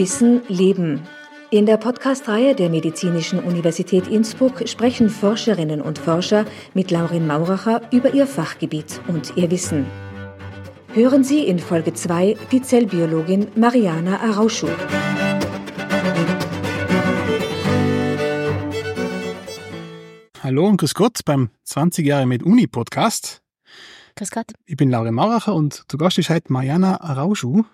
[0.00, 1.06] Wissen Leben.
[1.50, 8.14] In der Podcast-Reihe der Medizinischen Universität Innsbruck sprechen Forscherinnen und Forscher mit Laurin Mauracher über
[8.14, 9.84] ihr Fachgebiet und ihr Wissen.
[10.94, 14.68] Hören Sie in Folge 2 die Zellbiologin Mariana Arauschu.
[20.42, 23.42] Hallo und grüß Gott beim 20 Jahre mit Uni Podcast.
[24.16, 24.46] Grüß Gott.
[24.64, 27.64] Ich bin Laurin Mauracher und zu Gast ist heute Mariana Arauschu.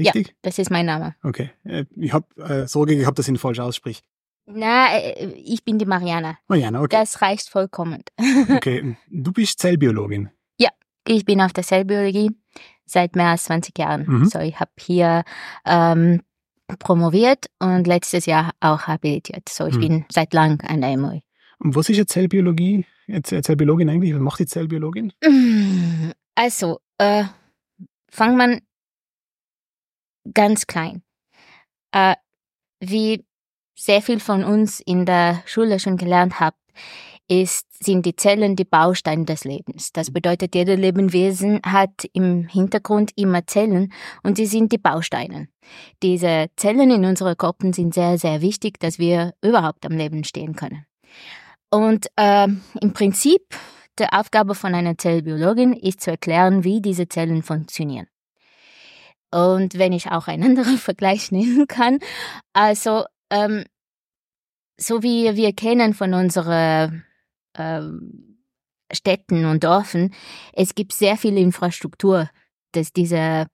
[0.00, 0.28] Richtig?
[0.28, 1.14] Ja, das ist mein Name.
[1.22, 1.50] Okay.
[1.64, 4.02] Äh, Ich habe äh, Sorge gehabt, dass ich ihn falsch ausspreche.
[4.46, 6.38] Na, äh, ich bin die Mariana.
[6.48, 6.96] Mariana, okay.
[6.96, 8.02] Das reicht vollkommen.
[8.56, 8.96] Okay.
[9.08, 10.30] Du bist Zellbiologin.
[11.08, 12.30] Ich bin auf der Zellbiologie
[12.84, 14.04] seit mehr als 20 Jahren.
[14.06, 14.24] Mhm.
[14.26, 15.24] So, ich habe hier
[15.64, 16.20] ähm,
[16.78, 19.48] promoviert und letztes Jahr auch habilitiert.
[19.48, 19.80] So, ich Mhm.
[19.80, 21.22] bin seit lang an der MOI.
[21.58, 22.84] Und was ist jetzt Zellbiologie?
[23.22, 24.12] Zellbiologin eigentlich?
[24.14, 25.12] Was macht die Zellbiologin?
[26.34, 27.24] Also, äh,
[28.10, 28.60] fangt man
[30.32, 31.02] ganz klein.
[31.92, 32.14] Äh,
[32.80, 33.24] wie
[33.76, 36.58] sehr viel von uns in der Schule schon gelernt habt,
[37.28, 39.92] ist, sind die Zellen die Bausteine des Lebens.
[39.92, 45.48] Das bedeutet, jeder Lebewesen hat im Hintergrund immer Zellen und sie sind die Bausteine.
[46.02, 50.56] Diese Zellen in unseren Körpern sind sehr, sehr wichtig, dass wir überhaupt am Leben stehen
[50.56, 50.84] können.
[51.70, 52.48] Und äh,
[52.80, 53.42] im Prinzip
[53.98, 58.06] die Aufgabe von einer Zellbiologin ist zu erklären, wie diese Zellen funktionieren.
[59.30, 61.98] Und wenn ich auch einen anderen Vergleich nehmen kann,
[62.52, 63.64] also ähm,
[64.76, 67.04] so wie wir kennen von unseren
[67.56, 68.38] ähm,
[68.92, 70.12] Städten und Dörfern,
[70.52, 72.28] es gibt sehr viel Infrastruktur,
[72.72, 73.46] dass diese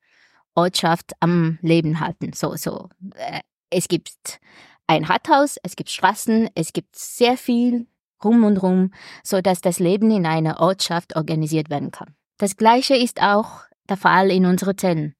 [0.55, 2.33] Ortschaft am Leben halten.
[2.33, 2.89] So, so.
[3.15, 4.41] Äh, es gibt
[4.87, 7.87] ein Rathaus, es gibt Straßen, es gibt sehr viel
[8.25, 12.15] rum und rum, so dass das Leben in einer Ortschaft organisiert werden kann.
[12.39, 15.15] Das Gleiche ist auch der Fall in unseren Zellen.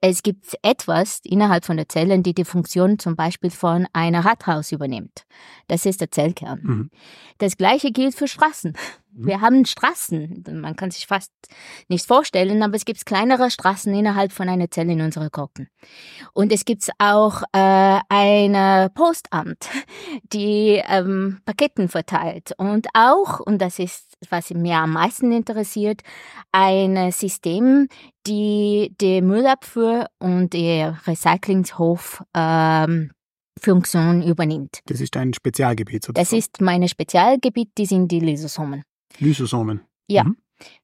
[0.00, 4.72] Es gibt etwas innerhalb von der Zellen, die die Funktion zum Beispiel von einer Rathaus
[4.72, 5.24] übernimmt.
[5.68, 6.60] Das ist der Zellkern.
[6.62, 6.90] Mhm.
[7.38, 8.74] Das Gleiche gilt für Straßen.
[9.14, 9.26] Mhm.
[9.26, 10.44] Wir haben Straßen.
[10.52, 11.32] Man kann sich fast
[11.88, 15.64] nicht vorstellen, aber es gibt kleinere Straßen innerhalb von einer Zelle in unserer Körper.
[16.32, 19.68] Und es gibt auch äh, ein Postamt,
[20.32, 22.52] die ähm, Paketen verteilt.
[22.58, 26.02] Und auch, und das ist, was mir am meisten interessiert,
[26.52, 27.88] ein System,
[28.26, 33.10] die die Müllabfuhr und die Recyclingshof ähm,
[33.60, 34.80] Funktion übernimmt.
[34.86, 36.24] Das ist ein Spezialgebiet sozusagen.
[36.24, 38.82] Das ist mein Spezialgebiet, die sind die Lysosomen.
[39.18, 39.82] Lysosomen.
[40.08, 40.24] Ja.
[40.24, 40.36] Mhm.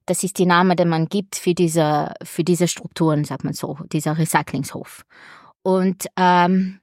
[0.05, 3.77] Das ist die Name, den man gibt für diese, für diese Strukturen, sagt man so,
[3.91, 5.03] dieser Recyclingshof.
[5.63, 6.79] Und ähm,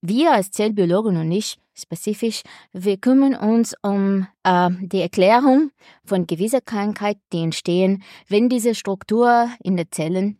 [0.00, 2.42] wir als Zellbiologen und ich spezifisch,
[2.72, 5.70] wir kümmern uns um äh, die Erklärung
[6.04, 10.38] von gewisser Krankheiten, die entstehen, wenn diese Struktur in den Zellen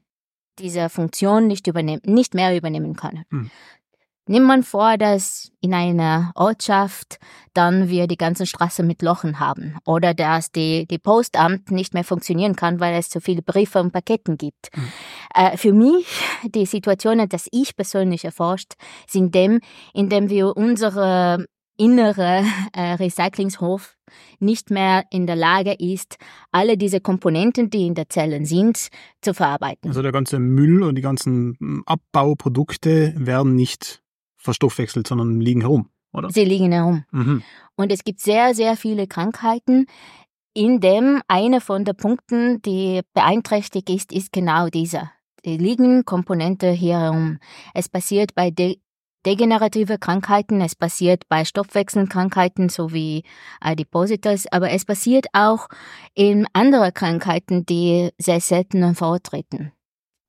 [0.59, 3.25] diese Funktion nicht, übernehmen, nicht mehr übernehmen kann.
[3.31, 3.51] Mhm.
[4.27, 7.19] Nimmt man vor, dass in einer Ortschaft
[7.53, 12.05] dann wir die ganze Straße mit Lochen haben oder dass die, die Postamt nicht mehr
[12.05, 14.71] funktionieren kann, weil es zu viele Briefe und Paketen gibt.
[14.75, 14.93] Mhm.
[15.35, 16.07] Äh, für mich,
[16.45, 18.73] die Situationen, das ich persönlich erforscht,
[19.07, 19.61] sind dem,
[19.93, 21.45] indem wir unsere
[21.77, 23.97] innere äh, Recyclingshof
[24.39, 26.17] nicht mehr in der Lage ist,
[26.53, 28.89] alle diese Komponenten, die in der Zellen sind,
[29.21, 29.89] zu verarbeiten.
[29.89, 34.04] Also der ganze Müll und die ganzen mm, Abbauprodukte werden nicht
[34.45, 36.31] verstoffwechselt, sondern liegen herum, oder?
[36.31, 37.05] Sie liegen herum.
[37.11, 37.43] Mhm.
[37.77, 39.87] Und es gibt sehr, sehr viele Krankheiten,
[40.55, 45.11] in dem eine von den Punkten, die beeinträchtigt ist, ist genau dieser.
[45.45, 47.39] Die liegen Komponente hier herum.
[47.75, 48.79] Es passiert bei de
[49.27, 53.25] degenerative Krankheiten, es passiert bei Stoffwechselkrankheiten sowie
[53.59, 55.69] Adipositas, aber es passiert auch
[56.15, 59.73] in anderen Krankheiten, die sehr selten vortreten.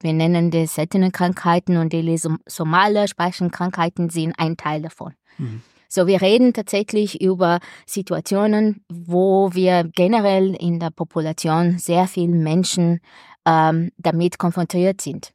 [0.01, 5.13] Wir nennen die seltenen Krankheiten und die lysomale Speichenkrankheiten sind ein Teil davon.
[5.37, 5.61] Mhm.
[5.87, 12.99] So, wir reden tatsächlich über Situationen, wo wir generell in der Population sehr viele Menschen
[13.45, 15.31] ähm, damit konfrontiert sind,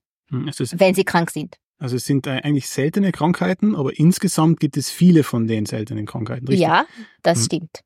[0.48, 1.56] ist, wenn sie krank sind.
[1.78, 6.46] also es sind eigentlich seltene Krankheiten, aber insgesamt gibt es viele von den seltenen Krankheiten,
[6.48, 6.66] richtig?
[6.66, 6.84] Ja,
[7.22, 7.44] das Mhm.
[7.44, 7.80] stimmt.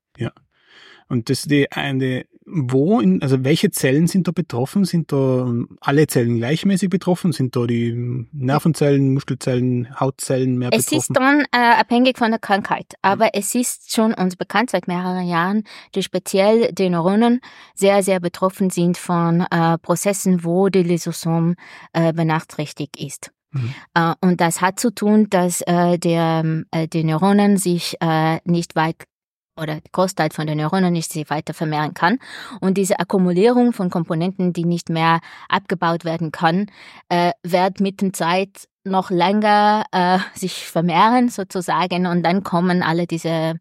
[1.10, 4.84] Und das die eine, wo, in, also welche Zellen sind da betroffen?
[4.84, 7.32] Sind da ähm, alle Zellen gleichmäßig betroffen?
[7.32, 10.98] Sind da die ähm, Nervenzellen, Muskelzellen, Hautzellen mehr Es betroffen?
[10.98, 15.26] ist dann äh, abhängig von der Krankheit, aber es ist schon uns bekannt seit mehreren
[15.26, 17.40] Jahren, dass speziell die Neuronen
[17.74, 21.54] sehr, sehr betroffen sind von äh, Prozessen, wo die Lysosom
[21.94, 23.30] äh, benachträchtigt ist.
[23.52, 23.74] Mhm.
[23.94, 28.76] Äh, und das hat zu tun, dass äh, der, äh, die Neuronen sich äh, nicht
[28.76, 28.96] weit
[29.56, 32.18] oder die Großteil von den Neuronen nicht sich weiter vermehren kann.
[32.60, 36.66] Und diese Akkumulierung von Komponenten, die nicht mehr abgebaut werden kann,
[37.08, 43.06] äh, wird mit der Zeit noch länger äh, sich vermehren sozusagen und dann kommen alle
[43.06, 43.54] diese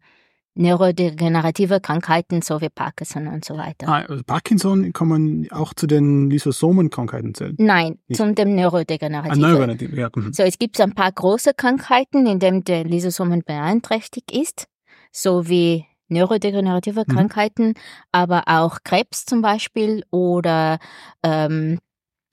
[0.56, 3.88] neurodegenerative Krankheiten, so wie Parkinson und so weiter.
[3.88, 7.56] Ah, also Parkinson kann man auch zu den Lysosomen-Krankheiten zählen?
[7.58, 8.18] Nein, Nicht.
[8.18, 9.44] zum dem neurodegenerativen.
[9.44, 10.10] Ah, neurodegenerativ, ja.
[10.14, 10.32] Mhm.
[10.32, 14.68] So, es gibt ein paar große Krankheiten, in denen der Lysosomen beeinträchtigt ist,
[15.14, 17.12] so wie neurodegenerative mhm.
[17.12, 17.74] Krankheiten,
[18.12, 20.78] aber auch Krebs zum Beispiel oder
[21.22, 21.78] ähm,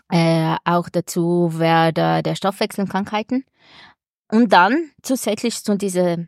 [0.09, 3.45] äh, auch dazu wäre der Stoffwechselkrankheiten.
[4.29, 6.27] Und dann zusätzlich zu diese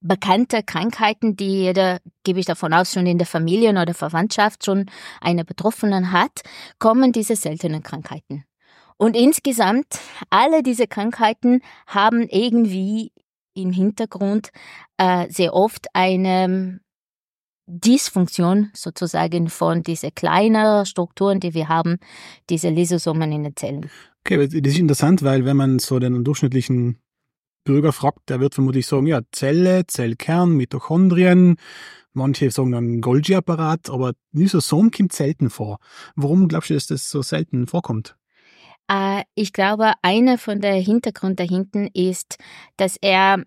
[0.00, 4.86] bekannte Krankheiten, die jeder, gebe ich davon aus, schon in der Familie oder Verwandtschaft schon
[5.20, 6.42] eine Betroffenen hat,
[6.78, 8.44] kommen diese seltenen Krankheiten.
[8.96, 9.98] Und insgesamt,
[10.30, 13.12] alle diese Krankheiten haben irgendwie
[13.54, 14.50] im Hintergrund
[14.98, 16.80] äh, sehr oft eine
[17.66, 21.98] Dysfunktion sozusagen von diesen kleineren Strukturen, die wir haben,
[22.50, 23.90] diese Lysosomen in den Zellen.
[24.20, 26.98] Okay, das ist interessant, weil wenn man so den durchschnittlichen
[27.64, 31.56] Bürger fragt, der wird vermutlich sagen, ja, Zelle, Zellkern, Mitochondrien,
[32.12, 35.78] manche sagen dann Golgi-Apparat, aber Lysosom kommt selten vor.
[36.14, 38.16] Warum glaubst du, dass das so selten vorkommt?
[38.90, 42.36] Äh, ich glaube, einer von der Hintergrund dahinten ist,
[42.76, 43.42] dass er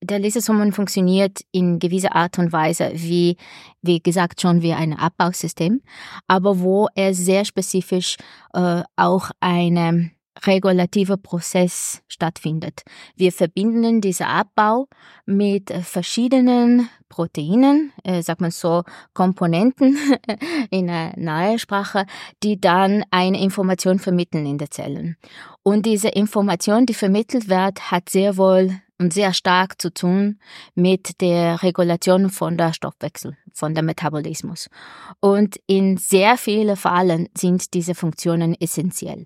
[0.00, 3.36] der Lysosomen funktioniert in gewisser Art und Weise wie,
[3.82, 5.82] wie gesagt, schon wie ein Abbausystem,
[6.28, 8.16] aber wo er sehr spezifisch
[8.54, 10.12] äh, auch eine
[10.46, 12.82] regulativer Prozess stattfindet.
[13.16, 14.88] Wir verbinden diesen Abbau
[15.26, 19.96] mit verschiedenen Proteinen, äh, sagt man so, Komponenten
[20.70, 22.06] in der nahe Sprache,
[22.42, 25.16] die dann eine Information vermitteln in den Zellen.
[25.62, 30.38] Und diese Information, die vermittelt wird, hat sehr wohl und sehr stark zu tun
[30.74, 34.68] mit der Regulation von der Stoffwechsel, von der Metabolismus.
[35.20, 39.24] Und in sehr vielen Fällen sind diese Funktionen essentiell.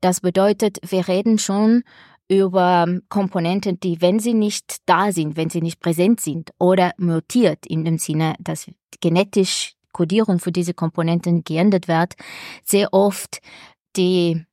[0.00, 1.82] Das bedeutet, wir reden schon
[2.28, 7.66] über Komponenten, die, wenn sie nicht da sind, wenn sie nicht präsent sind oder mutiert
[7.66, 12.14] in dem Sinne, dass genetisch Kodierung für diese Komponenten geändert wird,
[12.64, 13.40] sehr oft
[13.96, 14.44] die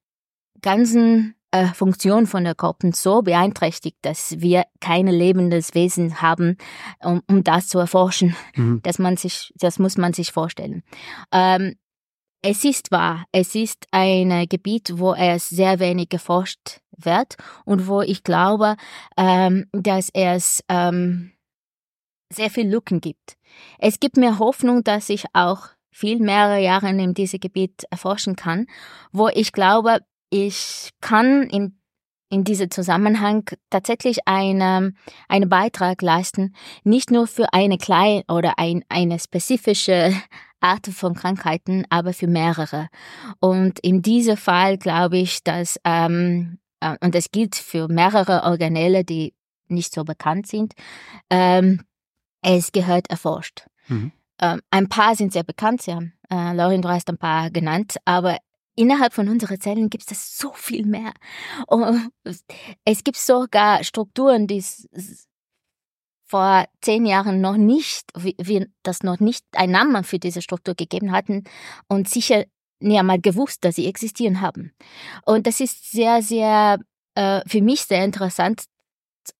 [0.61, 6.57] ganzen äh, Funktion von der Körper so beeinträchtigt, dass wir kein lebendes Wesen haben,
[7.03, 8.35] um, um das zu erforschen.
[8.55, 8.81] Mhm.
[8.83, 10.83] Dass man sich, das muss man sich vorstellen.
[11.31, 11.75] Ähm,
[12.41, 17.35] es ist wahr, es ist ein Gebiet, wo es sehr wenig geforscht wird
[17.65, 18.75] und wo ich glaube,
[19.17, 21.31] ähm, dass es ähm,
[22.31, 23.37] sehr viel Lücken gibt.
[23.77, 28.67] Es gibt mir Hoffnung, dass ich auch viel mehrere Jahre in diesem Gebiet erforschen kann,
[29.11, 29.99] wo ich glaube,
[30.29, 31.80] ich kann in
[32.31, 34.93] in diesem Zusammenhang tatsächlich eine,
[35.27, 40.13] einen Beitrag leisten, nicht nur für eine kleine oder ein, eine spezifische
[40.61, 42.87] Art von Krankheiten, aber für mehrere.
[43.39, 49.03] Und in diesem Fall glaube ich, dass, ähm, äh, und das gilt für mehrere Organelle,
[49.03, 49.33] die
[49.67, 50.73] nicht so bekannt sind,
[51.29, 51.81] ähm,
[52.41, 53.65] es gehört erforscht.
[53.87, 54.11] Mhm.
[54.39, 58.37] Ähm, ein paar sind sehr bekannt, haben, äh, Laurin, du hast ein paar genannt, aber
[58.81, 61.13] innerhalb von unseren Zellen gibt es so viel mehr.
[61.67, 62.11] Und
[62.83, 64.63] es gibt sogar Strukturen, die
[66.25, 71.11] vor zehn Jahren noch nicht, wir das noch nicht einen Namen für diese Struktur gegeben
[71.11, 71.43] hatten
[71.87, 72.45] und sicher
[72.79, 74.73] nie einmal gewusst, dass sie existieren haben.
[75.25, 76.79] Und das ist sehr, sehr
[77.15, 78.63] äh, für mich sehr interessant,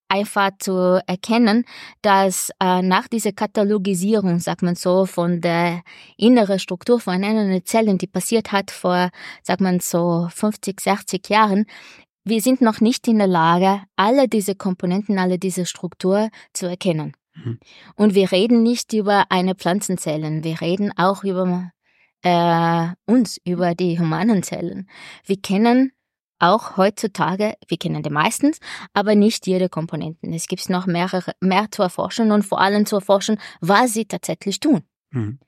[0.08, 1.64] einfach zu erkennen,
[2.02, 5.82] dass äh, nach dieser Katalogisierung, sagt man so, von der
[6.16, 9.10] inneren Struktur von einzelnen Zellen, die passiert hat vor,
[9.42, 11.66] sagt man so, 50, 60 Jahren,
[12.24, 17.14] wir sind noch nicht in der Lage, alle diese Komponenten, alle diese Struktur zu erkennen.
[17.34, 17.58] Mhm.
[17.96, 21.72] Und wir reden nicht über eine Pflanzenzellen, wir reden auch über
[22.22, 24.88] äh, uns, über die humanen Zellen.
[25.24, 25.92] Wir kennen
[26.42, 28.58] auch heutzutage, wir kennen die meistens,
[28.92, 30.32] aber nicht jede Komponenten.
[30.32, 34.60] Es gibt noch mehrere, mehr zu erforschen und vor allem zu erforschen, was sie tatsächlich
[34.60, 34.82] tun.
[35.10, 35.38] Mhm.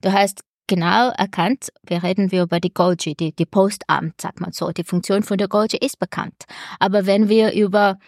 [0.00, 4.52] Du hast genau erkannt, wir reden wir über die Golgi, die, die Postamt, sagt man
[4.52, 4.70] so.
[4.72, 6.44] Die Funktion von der Golgi ist bekannt.
[6.80, 7.98] Aber wenn wir über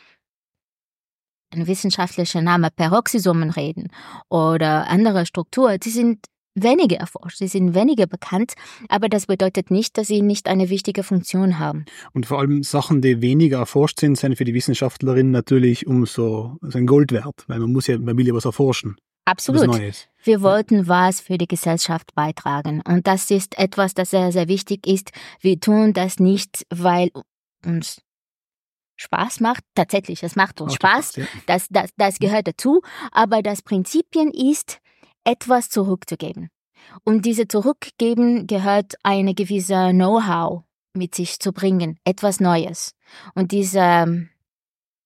[1.52, 3.92] einen wissenschaftlichen Namen Peroxisomen reden
[4.28, 8.54] oder andere Strukturen, die sind weniger erforscht, sie sind weniger bekannt,
[8.88, 11.84] aber das bedeutet nicht, dass sie nicht eine wichtige Funktion haben.
[12.12, 16.78] Und vor allem Sachen, die weniger erforscht sind, sind für die Wissenschaftlerin natürlich umso also
[16.78, 18.96] ein Gold wert, weil man muss ja, man will ja was erforschen.
[19.26, 19.80] Absolut.
[20.22, 22.82] Wir wollten was für die Gesellschaft beitragen.
[22.86, 25.12] Und das ist etwas, das sehr, sehr wichtig ist.
[25.40, 27.10] Wir tun das nicht, weil
[27.64, 28.02] uns
[28.96, 29.64] Spaß macht.
[29.74, 31.20] Tatsächlich, es macht uns Spaß.
[31.46, 32.82] Das, das, das gehört dazu.
[33.12, 34.78] Aber das Prinzipien ist,
[35.24, 36.50] etwas zurückzugeben.
[37.04, 40.64] Und diese Zurückgeben gehört eine gewisse Know-how
[40.94, 42.94] mit sich zu bringen, etwas Neues.
[43.34, 44.28] Und diese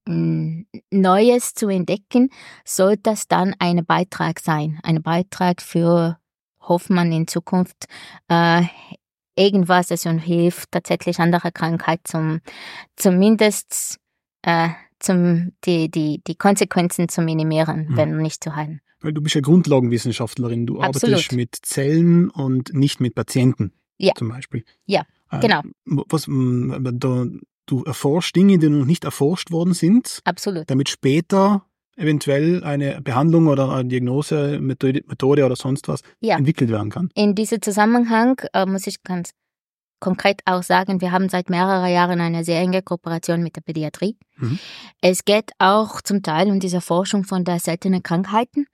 [0.06, 2.30] mm, Neues zu entdecken,
[2.64, 4.78] soll das dann ein Beitrag sein.
[4.82, 6.18] Ein Beitrag für,
[6.60, 7.86] hofft man in Zukunft,
[8.28, 8.64] äh,
[9.36, 12.40] irgendwas, das uns hilft, tatsächlich andere Krankheit zum,
[12.96, 13.98] zumindest
[14.42, 14.68] äh,
[15.00, 17.96] zum, die, die, die Konsequenzen zu minimieren, Mhm.
[17.96, 18.80] wenn nicht zu heilen.
[19.00, 20.66] Weil du bist ja Grundlagenwissenschaftlerin.
[20.66, 21.14] Du Absolut.
[21.14, 23.72] arbeitest mit Zellen und nicht mit Patienten.
[23.96, 24.12] Ja.
[24.16, 24.64] Zum Beispiel.
[24.86, 25.60] Ja, Äh, genau.
[25.84, 27.26] Was, da,
[27.66, 30.70] du erforschst Dinge, die noch nicht erforscht worden sind, Absolut.
[30.70, 31.64] damit später
[31.96, 36.36] eventuell eine Behandlung oder eine Diagnose, Methode, Methode oder sonst was Ja.
[36.36, 37.10] entwickelt werden kann.
[37.14, 39.30] In diesem Zusammenhang äh, muss ich ganz
[40.00, 44.16] konkret auch sagen, wir haben seit mehreren Jahren eine sehr enge Kooperation mit der Pädiatrie.
[44.36, 44.58] Mhm.
[45.00, 48.66] Es geht auch zum Teil um diese Forschung von der seltenen Krankheiten,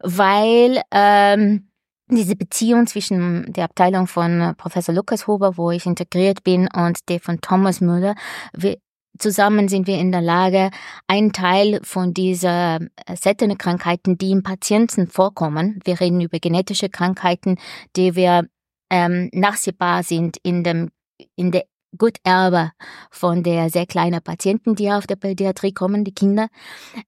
[0.00, 1.68] weil ähm,
[2.08, 7.20] diese Beziehung zwischen der Abteilung von Professor Lukas Huber, wo ich integriert bin, und der
[7.20, 8.14] von Thomas Müller,
[8.54, 8.76] wir,
[9.18, 10.70] zusammen sind wir in der Lage,
[11.06, 16.88] einen Teil von dieser äh, seltenen Krankheiten, die im Patienten vorkommen, wir reden über genetische
[16.88, 17.58] Krankheiten,
[17.96, 18.46] die wir
[18.92, 20.90] ähm, nachsehbar sind in dem
[21.36, 21.64] in der
[21.96, 22.72] Guterbe
[23.10, 26.48] von der sehr kleinen Patienten, die auf der Pädiatrie kommen, die Kinder.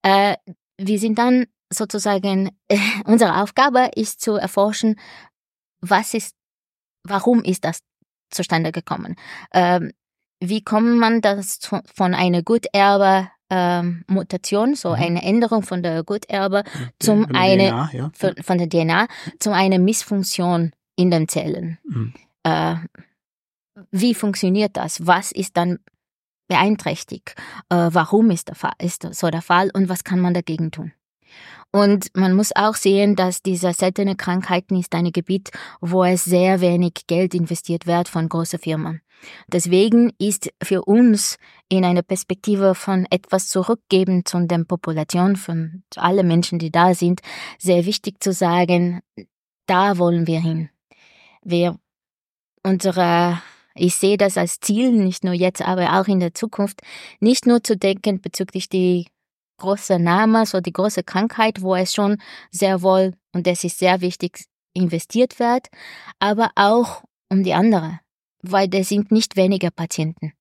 [0.03, 0.37] Äh,
[0.79, 4.97] wir sind dann sozusagen, äh, unsere Aufgabe ist zu erforschen,
[5.81, 6.35] was ist,
[7.07, 7.81] warum ist das
[8.31, 9.17] zustande gekommen?
[9.53, 9.93] Ähm,
[10.43, 14.95] wie kommt man das zu, von einer Guterbe ähm, Mutation, so Mhm.
[15.03, 16.65] eine Änderung von der Guterbe
[16.99, 18.11] Zum eine- DNA, ja.
[18.15, 19.07] von, von der DNA
[19.39, 21.79] zu einer Missfunktion in den Zellen?
[21.85, 22.15] Mhm.
[22.45, 22.77] äh,
[23.91, 25.07] wie funktioniert das?
[25.07, 25.79] Was ist dann
[26.49, 27.35] beeinträchtigt?
[27.69, 30.93] Äh, warum ist, der Fall, ist so der Fall und was kann man dagegen tun?
[31.73, 36.61] Und man muss auch sehen, dass diese seltene Krankheiten ist ein Gebiet, wo es sehr
[36.61, 39.01] wenig Geld investiert wird von großen Firmen.
[39.49, 41.37] Deswegen ist für uns
[41.69, 47.23] in einer Perspektive von etwas zurückgeben zu der Population, von allen Menschen, die da sind,
[47.59, 49.01] sehr wichtig zu sagen,
[49.67, 50.69] da wollen wir hin.
[51.45, 51.79] Wir,
[52.63, 53.41] unsere,
[53.75, 56.81] ich sehe das als Ziel, nicht nur jetzt, aber auch in der Zukunft,
[57.21, 59.07] nicht nur zu denken bezüglich die
[59.59, 62.19] große Name, so die große Krankheit, wo es schon
[62.51, 65.69] sehr wohl, und das ist sehr wichtig, investiert wird,
[66.19, 68.01] aber auch um die andere,
[68.43, 70.33] weil das sind nicht weniger Patienten,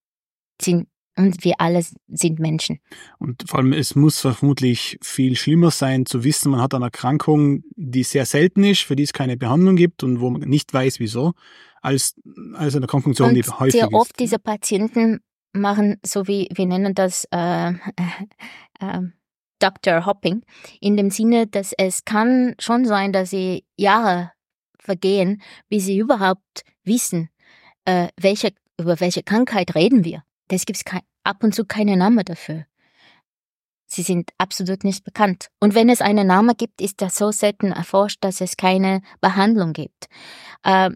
[0.62, 2.80] sind, und wir alle sind Menschen.
[3.20, 7.64] Und vor allem, es muss vermutlich viel schlimmer sein, zu wissen, man hat eine Erkrankung,
[7.76, 11.00] die sehr selten ist, für die es keine Behandlung gibt und wo man nicht weiß,
[11.00, 11.34] wieso,
[11.82, 12.16] als,
[12.54, 14.20] als eine Erkrankungsfunktion, die häufig sehr oft ist.
[14.20, 15.20] diese Patienten
[15.54, 17.74] machen, so wie wir nennen das äh, äh,
[18.80, 19.02] äh,
[19.60, 20.06] Dr.
[20.06, 20.44] Hopping,
[20.82, 24.32] in dem Sinne, dass es kann schon sein, dass sie Jahre
[24.78, 27.30] vergehen, bis sie überhaupt wissen,
[27.86, 30.24] äh, welche, über welche Krankheit reden wir.
[30.56, 30.84] Es gibt
[31.24, 32.66] ab und zu keinen Namen dafür.
[33.88, 35.48] Sie sind absolut nicht bekannt.
[35.60, 39.74] Und wenn es einen Namen gibt, ist das so selten erforscht, dass es keine Behandlung
[39.74, 40.08] gibt.
[40.64, 40.92] Äh,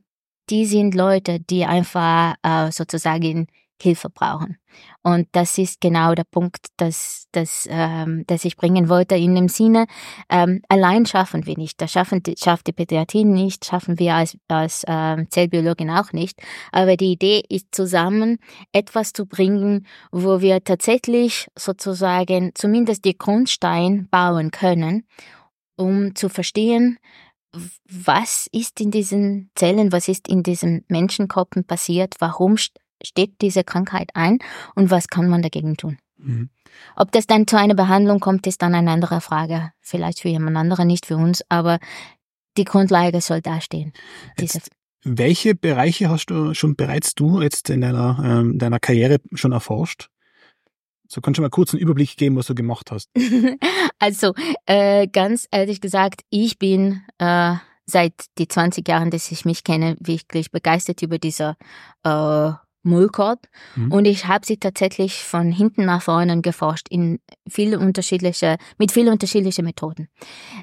[0.49, 3.47] die sind Leute, die einfach äh, sozusagen
[3.81, 4.57] Hilfe brauchen.
[5.03, 9.47] Und das ist genau der Punkt, dass, dass, ähm, dass ich bringen wollte in dem
[9.47, 9.87] Sinne,
[10.29, 11.81] ähm, allein schaffen wir nicht.
[11.81, 16.41] Das schaffen, schafft die Pädiatrie nicht, schaffen wir als, als ähm, Zellbiologin auch nicht.
[16.71, 18.37] Aber die Idee ist zusammen
[18.71, 25.07] etwas zu bringen, wo wir tatsächlich sozusagen zumindest die Grundstein bauen können,
[25.75, 26.99] um zu verstehen,
[27.89, 32.57] was ist in diesen Zellen, was ist in diesen Menschenkörpern passiert, warum
[33.03, 34.39] steht diese Krankheit ein
[34.75, 35.97] und was kann man dagegen tun.
[36.17, 36.49] Mhm.
[36.95, 39.71] Ob das dann zu einer Behandlung kommt, ist dann eine andere Frage.
[39.81, 41.79] Vielleicht für jemand anderen, nicht für uns, aber
[42.57, 43.93] die Grundlage soll dastehen.
[44.39, 44.71] Jetzt,
[45.03, 50.09] welche Bereiche hast du schon bereits du jetzt in deiner, ähm, deiner Karriere schon erforscht?
[51.07, 53.09] So kannst du mal kurz einen Überblick geben, was du gemacht hast.
[53.99, 54.33] also,
[54.65, 59.95] äh, ganz ehrlich gesagt, ich bin äh, seit die 20 Jahren, dass ich mich kenne,
[60.01, 61.55] wirklich begeistert über diese
[62.03, 62.51] äh,
[62.87, 63.39] Mullkord.
[63.75, 63.91] Mhm.
[63.91, 69.09] Und ich habe sie tatsächlich von hinten nach vorne geforscht in viele unterschiedliche, mit vielen
[69.09, 70.07] unterschiedlichen Methoden.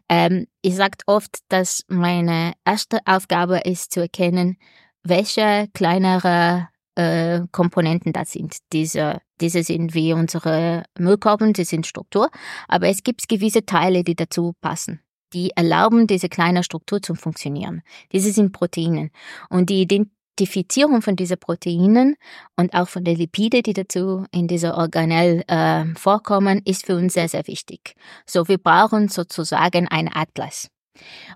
[0.08, 4.56] Ähm, ich sage oft, dass meine erste Aufgabe ist zu erkennen,
[5.02, 8.56] welche kleinere äh, Komponenten das sind.
[8.72, 12.30] Diese, diese sind wie unsere Müllkorben, die sind Struktur,
[12.68, 15.00] aber es gibt gewisse Teile, die dazu passen.
[15.32, 17.82] Die erlauben diese kleine Struktur zu funktionieren.
[18.12, 19.10] Diese sind Proteine.
[19.50, 19.86] Und die,
[20.34, 22.16] Ident Identifizierung von diesen Proteinen
[22.56, 27.14] und auch von den Lipide, die dazu in dieser Organelle äh, vorkommen, ist für uns
[27.14, 27.94] sehr, sehr wichtig.
[28.26, 30.70] So, wir brauchen sozusagen einen Atlas.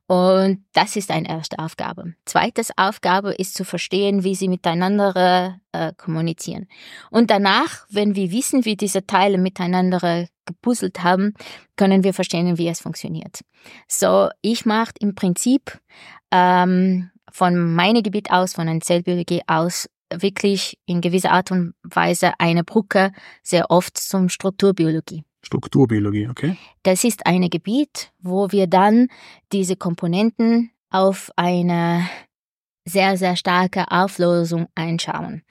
[0.06, 2.14] Und das ist eine erste Aufgabe.
[2.24, 6.68] Zweites Aufgabe ist zu verstehen, wie sie miteinander äh, kommunizieren.
[7.10, 11.34] Und danach, wenn wir wissen, wie diese Teile miteinander gepuzzelt haben,
[11.76, 13.40] können wir verstehen, wie es funktioniert.
[13.88, 15.80] So, ich mache im Prinzip
[16.30, 22.32] ähm, von meinem Gebiet aus, von der Zellbiologie aus, wirklich in gewisser Art und Weise
[22.38, 23.12] eine Brücke
[23.44, 25.22] sehr oft zum Strukturbiologie.
[25.42, 26.56] Strukturbiologie, okay.
[26.82, 29.06] Das ist ein Gebiet, wo wir dann
[29.52, 32.08] diese Komponenten auf eine
[32.84, 35.42] sehr, sehr starke Auflösung einschauen.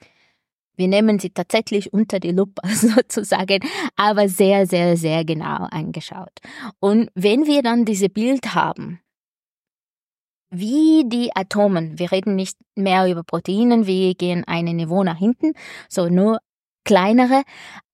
[0.76, 3.60] Wir nehmen sie tatsächlich unter die Lupe sozusagen,
[3.96, 6.38] aber sehr, sehr, sehr genau angeschaut.
[6.80, 9.00] Und wenn wir dann dieses Bild haben,
[10.50, 15.52] wie die Atomen, wir reden nicht mehr über Proteinen, wir gehen eine Niveau nach hinten,
[15.88, 16.38] so nur
[16.84, 17.42] kleinere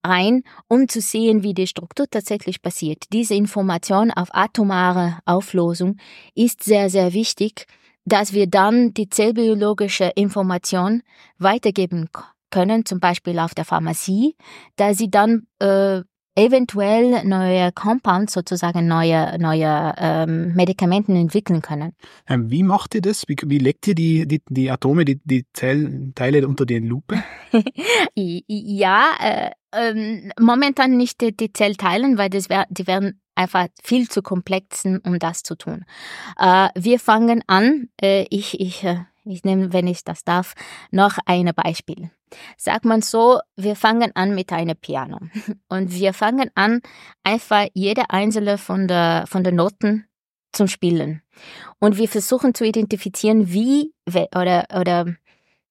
[0.03, 3.05] ein, um zu sehen, wie die Struktur tatsächlich passiert.
[3.13, 5.97] Diese Information auf atomare Auflösung
[6.35, 7.67] ist sehr, sehr wichtig,
[8.05, 11.03] dass wir dann die zellbiologische Information
[11.39, 12.11] weitergeben
[12.51, 14.37] können, zum Beispiel auf der Pharmazie,
[14.77, 16.03] da sie dann äh,
[16.37, 21.93] eventuell neue Compounds, sozusagen neue, neue ähm, Medikamenten entwickeln können.
[22.29, 23.25] Ähm, wie macht ihr das?
[23.29, 27.23] Wie, wie legt ihr die, die, die Atome, die, die Zellteile unter die Lupe?
[28.15, 34.09] ja, äh, ähm, momentan nicht die, die Zellteilen, weil das wär, die werden einfach viel
[34.09, 35.85] zu komplex, um das zu tun.
[36.39, 40.55] Äh, wir fangen an, äh, ich, ich, äh, ich nehme, wenn ich das darf,
[40.91, 42.11] noch ein Beispiel.
[42.57, 45.19] Sagt man so, wir fangen an mit einem Piano
[45.69, 46.81] und wir fangen an,
[47.23, 50.07] einfach jede einzelne von der, von der Noten
[50.53, 51.23] zum Spielen.
[51.79, 53.93] Und wir versuchen zu identifizieren, wie
[54.35, 55.15] oder, oder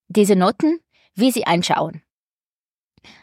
[0.08, 0.80] diese Noten,
[1.16, 2.03] wie sie anschauen.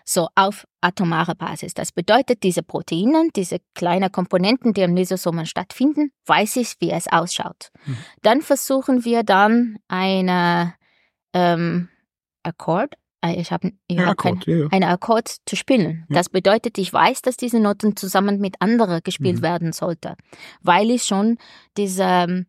[0.04, 1.74] So auf atomare Basis.
[1.74, 7.06] Das bedeutet, diese Proteine, diese kleinen Komponenten, die im Lysosomen stattfinden, weiß ich, wie es
[7.06, 7.70] ausschaut.
[7.84, 7.96] Mhm.
[8.22, 10.74] Dann versuchen wir dann eine
[11.32, 11.88] ähm,
[12.42, 14.66] Akkord, äh, ich habe ich ja, hab Akkord, ja, ja.
[14.70, 16.06] einen Akkord zu spielen.
[16.08, 19.42] Das bedeutet, ich weiß, dass diese Noten zusammen mit anderen gespielt mhm.
[19.42, 20.16] werden sollte,
[20.62, 21.38] weil ich schon
[21.76, 22.46] diese ähm,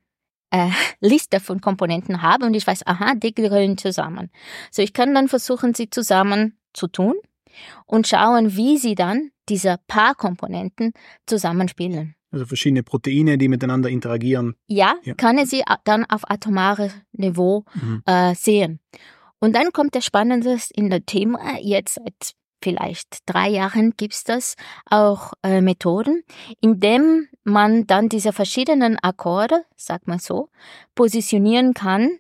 [0.52, 4.30] äh, Liste von Komponenten habe und ich weiß, aha, die gehören zusammen.
[4.72, 7.16] So, ich kann dann versuchen, sie zusammen zu tun
[7.86, 10.94] und schauen, wie sie dann diese paar Komponenten
[11.26, 12.16] zusammenspielen.
[12.32, 14.56] Also verschiedene Proteine, die miteinander interagieren.
[14.68, 15.14] Ja, ja.
[15.16, 18.04] kann ich sie dann auf atomare Niveau mhm.
[18.06, 18.80] äh, sehen.
[19.40, 21.58] Und dann kommt der Spannende in der Thema.
[21.60, 24.56] Jetzt seit vielleicht drei Jahren gibt es das
[24.86, 26.24] auch äh, Methoden,
[26.62, 30.50] indem man dann diese verschiedenen Akkorde, sagt man so,
[30.96, 32.20] positionieren kann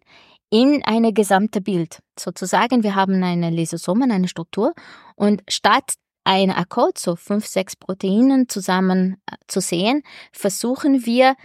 [0.52, 2.00] in eine gesamte Bild.
[2.20, 4.74] Sozusagen, wir haben eine Lysosomen, eine Struktur
[5.16, 11.36] und statt ein Akkord, so fünf, sechs Proteinen zusammen äh, zu sehen, versuchen wir,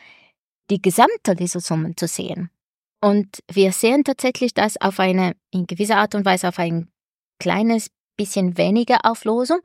[0.69, 2.51] die gesamte Lysosomen zu sehen.
[3.01, 6.89] Und wir sehen tatsächlich das auf eine, in gewisser Art und Weise auf ein
[7.39, 9.61] kleines bisschen weniger Auflösung.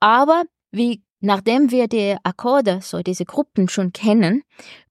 [0.00, 0.42] Aber
[0.72, 4.42] wie Nachdem wir die Akkorde, so diese Gruppen schon kennen,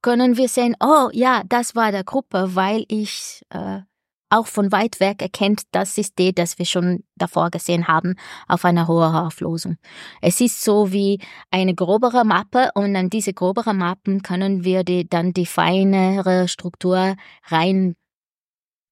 [0.01, 3.81] können wir sehen, oh ja, das war der Gruppe, weil ich äh,
[4.29, 8.15] auch von weit weg erkennt, das ist die, das wir schon davor gesehen haben,
[8.47, 9.75] auf einer hohen Auflösung.
[10.21, 11.19] Es ist so wie
[11.51, 17.15] eine grobere Mappe und an diese grobere Mappen können wir die, dann die feinere Struktur
[17.47, 17.95] rein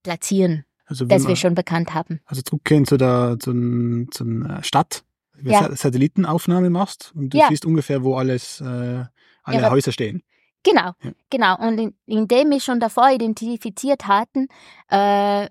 [0.04, 2.20] platzieren, also das wir schon bekannt haben.
[2.26, 3.54] Also zurückgehen zu der zu,
[4.12, 5.06] zu einer Stadt,
[5.44, 5.76] ja.
[5.76, 7.48] Satellitenaufnahme machst und du ja.
[7.50, 9.06] siehst ungefähr, wo alles, äh,
[9.44, 10.24] alle ja, Häuser stehen.
[10.64, 10.92] Genau,
[11.30, 11.58] genau.
[11.58, 14.48] Und in, indem wir schon davor identifiziert hatten,
[14.90, 15.48] äh,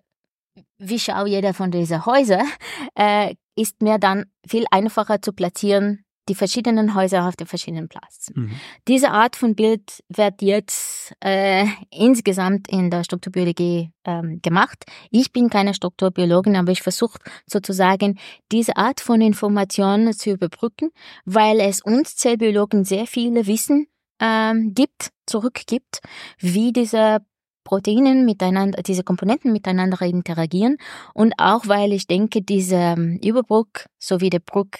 [0.78, 2.46] wie schaut jeder von diesen Häusern,
[2.94, 8.30] äh, ist mir dann viel einfacher zu platzieren, die verschiedenen Häuser auf den verschiedenen Platz.
[8.34, 8.52] Mhm.
[8.86, 14.84] Diese Art von Bild wird jetzt äh, insgesamt in der Strukturbiologie ähm, gemacht.
[15.10, 18.18] Ich bin keine Strukturbiologin, aber ich versuche sozusagen
[18.52, 20.90] diese Art von Informationen zu überbrücken,
[21.24, 23.86] weil es uns Zellbiologen sehr viele Wissen
[24.20, 26.00] ähm, gibt, zurückgibt,
[26.38, 27.20] wie diese
[27.68, 30.78] Proteine miteinander, diese Komponenten miteinander interagieren
[31.12, 34.78] und auch weil ich denke, diese ähm, Überbrück sowie der Brück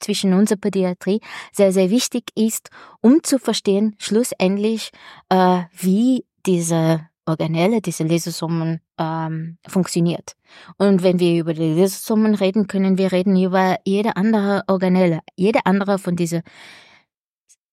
[0.00, 1.20] zwischen unserer Pädiatrie
[1.52, 4.90] sehr, sehr wichtig ist, um zu verstehen, schlussendlich,
[5.28, 10.32] äh, wie diese Organelle, diese Lysosomen ähm, funktioniert.
[10.76, 15.64] Und wenn wir über die Lysosomen reden, können wir reden über jede andere Organelle, jede
[15.64, 16.42] andere von diesen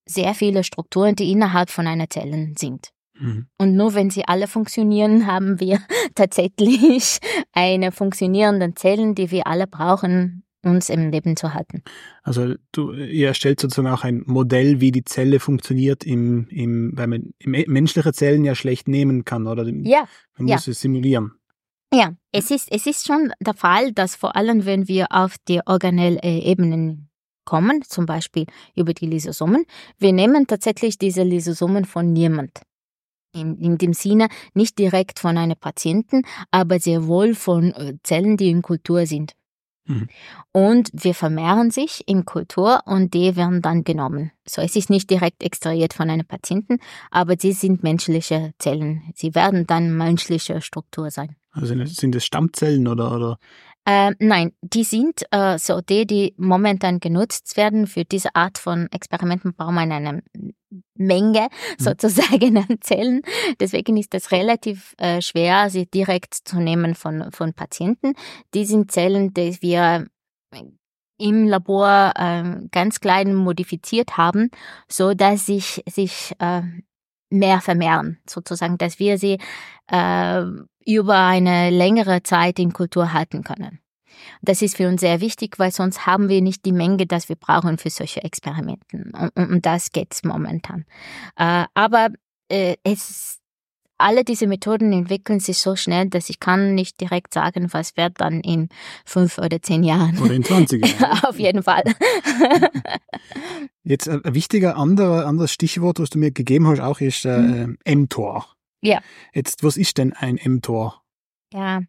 [0.05, 2.89] sehr viele Strukturen, die innerhalb von einer Zelle sind.
[3.19, 3.47] Mhm.
[3.57, 5.79] Und nur wenn sie alle funktionieren, haben wir
[6.15, 7.19] tatsächlich
[7.53, 11.84] eine funktionierende Zellen, die wir alle brauchen, uns im Leben zu halten.
[12.24, 17.08] Also du, ihr erstellt sozusagen auch ein Modell, wie die Zelle funktioniert, im, im, weil
[17.08, 19.65] man menschliche Zellen ja schlecht nehmen kann, oder?
[19.67, 20.08] Ja.
[20.38, 20.56] Man ja.
[20.56, 21.32] muss es simulieren.
[21.93, 25.62] Ja, es ist, es ist schon der Fall, dass vor allem, wenn wir auf die
[25.65, 27.10] Organellebenen
[27.45, 28.45] kommen, zum Beispiel
[28.76, 29.65] über die Lysosomen,
[29.98, 32.62] wir nehmen tatsächlich diese Lysosomen von niemand.
[33.32, 38.38] In, in dem Sinne nicht direkt von einem Patienten, aber sehr wohl von äh, Zellen,
[38.38, 39.34] die in Kultur sind.
[39.89, 40.08] Mhm.
[40.52, 44.32] Und wir vermehren sich in Kultur und die werden dann genommen.
[44.47, 46.78] So, es ist nicht direkt extrahiert von einem Patienten,
[47.10, 49.02] aber sie sind menschliche Zellen.
[49.15, 51.36] Sie werden dann menschliche Struktur sein.
[51.52, 53.39] Also sind es Stammzellen oder, oder?
[53.89, 58.88] Äh, nein, die sind äh, so die, die momentan genutzt werden für diese Art von
[58.91, 60.21] Experimenten braucht man eine
[60.93, 61.84] Menge mhm.
[61.84, 63.23] sozusagen an Zellen.
[63.60, 68.13] Deswegen ist es relativ äh, schwer, sie direkt zu nehmen von, von Patienten.
[68.54, 70.06] Die sind Zellen, die wir
[71.17, 74.52] im Labor äh, ganz klein modifiziert haben,
[74.88, 76.62] so dass sich sich äh,
[77.32, 79.39] mehr vermehren, sozusagen, dass wir sie
[79.88, 80.43] äh,
[80.89, 83.80] über eine längere Zeit in Kultur halten können.
[84.41, 87.36] Das ist für uns sehr wichtig, weil sonst haben wir nicht die Menge, das wir
[87.36, 89.13] brauchen für solche Experimenten.
[89.13, 90.86] Und, und das geht's momentan.
[91.38, 92.10] Äh, aber
[92.49, 93.39] äh, es
[93.99, 98.13] alle diese Methoden entwickeln sich so schnell, dass ich kann nicht direkt sagen, was wird
[98.17, 98.69] dann in
[99.06, 100.17] fünf oder zehn Jahren.
[100.19, 101.19] Oder in 20 Jahren.
[101.25, 101.84] Auf jeden Fall.
[103.84, 107.78] Jetzt ein wichtiger anderer, anderes Stichwort, was du mir gegeben hast, auch ist äh, mhm.
[107.86, 108.45] mTOR.
[108.81, 109.01] Ja.
[109.33, 111.01] Jetzt, was ist denn ein mTOR?
[111.53, 111.81] Ja,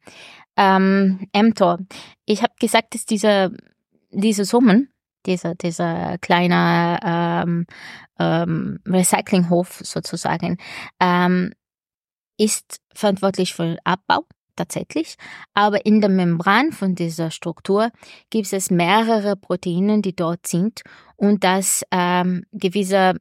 [0.57, 1.79] ähm, mTOR.
[2.27, 3.55] Ich habe gesagt, dass diese,
[4.11, 4.93] diese Summen,
[5.27, 7.67] dieser, dieser kleine ähm,
[8.19, 10.57] ähm, Recyclinghof sozusagen,
[10.99, 11.53] ähm,
[12.39, 14.25] ist verantwortlich für den Abbau
[14.57, 15.17] tatsächlich,
[15.55, 17.91] aber in der Membran von dieser Struktur
[18.31, 20.83] gibt es mehrere Proteine, die dort sind
[21.17, 23.15] und das ähm, gewisse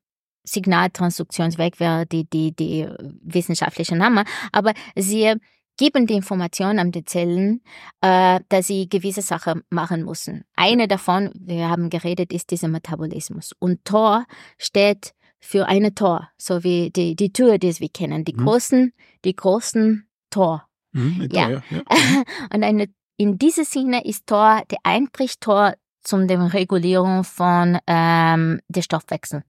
[0.44, 2.88] Signaltransduktionsweg wäre die, die, die
[3.22, 5.36] wissenschaftliche Name, aber sie
[5.80, 7.62] geben die Information an die Zellen,
[8.02, 10.44] äh, dass sie gewisse Sachen machen müssen.
[10.56, 13.54] Eine davon, wir haben geredet, ist dieser Metabolismus.
[13.60, 14.26] Und Tor
[14.58, 18.44] steht für eine Tor, so wie die, die Tür, die wir kennen, die mhm.
[18.44, 20.68] großen, die großen Tor.
[20.92, 21.50] Mhm, ja.
[21.50, 21.82] Tor, ja.
[22.54, 28.82] Und eine, in diesem Sinne ist Tor der Eintrichtor zum der Regulierung von ähm, der
[28.82, 29.44] Stoffwechsel.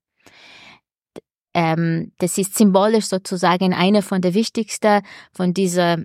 [1.55, 5.99] Ähm, das ist symbolisch sozusagen eine von der wichtigsten von dieser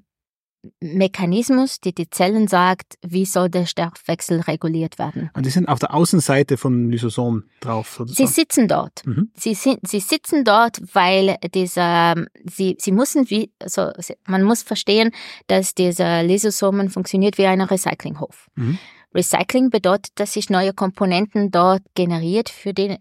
[0.79, 5.29] Mechanismus, die die Zellen sagt, wie soll der Stoffwechsel reguliert werden.
[5.33, 7.95] Und die sind auf der Außenseite von Lysosom drauf.
[7.97, 8.27] Sozusagen.
[8.27, 9.05] Sie sitzen dort.
[9.05, 9.31] Mhm.
[9.35, 13.91] Sie, sind, sie sitzen dort, weil dieser, sie, sie müssen wie, also
[14.27, 15.11] man muss verstehen,
[15.47, 18.47] dass dieser Lysosomen funktioniert wie ein Recyclinghof.
[18.55, 18.77] Mhm.
[19.13, 22.97] Recycling bedeutet, dass sich neue Komponenten dort generiert für den,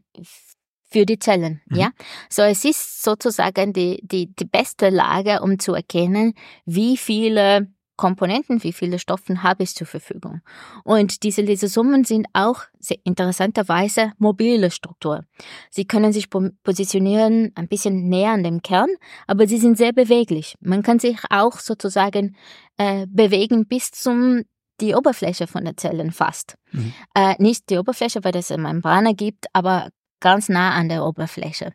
[0.94, 1.76] für die Zellen, mhm.
[1.76, 1.90] ja.
[2.30, 6.34] So, es ist sozusagen die, die, die beste Lage, um zu erkennen,
[6.66, 10.40] wie viele Komponenten, wie viele Stoffen habe ich zur Verfügung.
[10.84, 15.24] Und diese Lysosomen sind auch sehr interessanterweise mobile Struktur.
[15.68, 18.90] Sie können sich positionieren ein bisschen näher an dem Kern,
[19.26, 20.54] aber sie sind sehr beweglich.
[20.60, 22.36] Man kann sich auch sozusagen
[22.78, 24.42] äh, bewegen bis zum
[24.80, 26.56] die Oberfläche von der Zellen fast.
[26.72, 26.92] Mhm.
[27.14, 29.88] Äh, nicht die Oberfläche, weil es eine Membrane gibt, aber
[30.24, 31.74] ganz nah an der Oberfläche.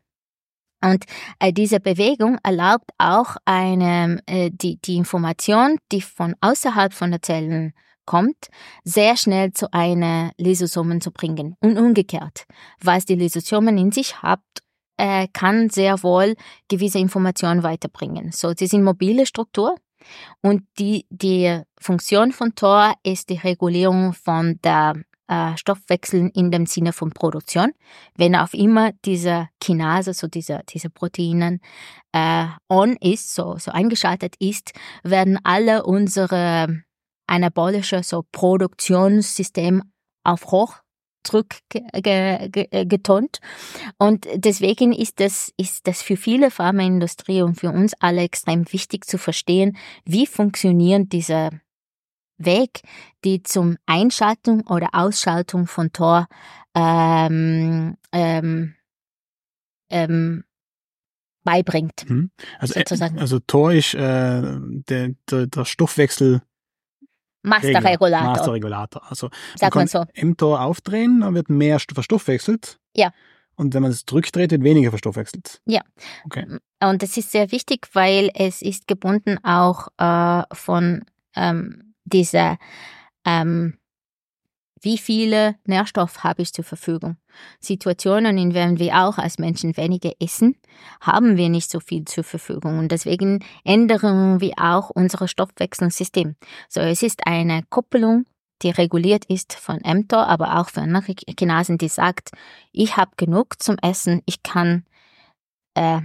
[0.83, 1.05] Und
[1.39, 7.21] äh, diese Bewegung erlaubt auch eine, äh, die, die Information, die von außerhalb von der
[7.21, 7.73] Zellen
[8.05, 8.47] kommt,
[8.83, 11.55] sehr schnell zu einer Lysosomen zu bringen.
[11.59, 12.45] Und umgekehrt,
[12.81, 14.41] was die Lysosomen in sich hat,
[14.97, 16.35] äh, kann sehr wohl
[16.69, 18.31] gewisse Informationen weiterbringen.
[18.31, 19.75] So, sie sind mobile Struktur
[20.41, 24.95] und die, die Funktion von Tor ist die Regulierung von der
[25.29, 27.71] äh, Stoffwechseln in dem Sinne von Produktion.
[28.15, 31.61] Wenn auf immer diese Kinase, so diese, diese Proteinen
[32.11, 36.83] äh, on ist, so, so eingeschaltet ist, werden alle unsere
[37.27, 39.83] anabolische so Produktionssystem
[40.23, 40.77] auf hoch
[41.23, 43.39] zurückgetont.
[43.97, 49.05] Und deswegen ist das, ist das für viele Pharmaindustrie und für uns alle extrem wichtig
[49.05, 51.49] zu verstehen, wie funktionieren diese
[52.39, 52.81] Weg,
[53.23, 56.27] die zum Einschaltung oder Ausschaltung von Tor
[56.73, 58.75] ähm, ähm,
[59.89, 60.43] ähm,
[61.43, 62.05] beibringt.
[62.07, 62.31] Hm.
[62.59, 66.41] Also, äh, also Tor ist äh, der, der, der Stoffwechsel
[67.41, 68.29] Masterregulator.
[68.29, 69.01] Masterregulator.
[69.09, 70.27] Also Sagt man, kann so.
[70.27, 72.79] mTOR aufdrehen, dann wird mehr verstoffwechselt.
[72.95, 73.11] Ja.
[73.55, 75.61] und wenn man es zurückdreht, wird weniger verstoffwechselt.
[75.65, 75.81] Ja.
[76.25, 76.59] Okay.
[76.81, 82.57] Und das ist sehr wichtig, weil es ist gebunden auch äh, von ähm, dieser
[83.25, 83.79] ähm,
[84.81, 87.17] wie viele Nährstoffe habe ich zur Verfügung?
[87.59, 90.55] Situationen, in denen wir auch als Menschen weniger essen,
[91.01, 96.35] haben wir nicht so viel zur Verfügung und deswegen ändern wir auch unser Stoffwechselsystem.
[96.69, 98.25] So, es ist eine Koppelung,
[98.61, 101.01] die reguliert ist von mTOR, aber auch von
[101.37, 102.31] Kinasen, die sagt,
[102.71, 104.85] ich habe genug zum Essen, ich kann
[105.75, 106.01] äh,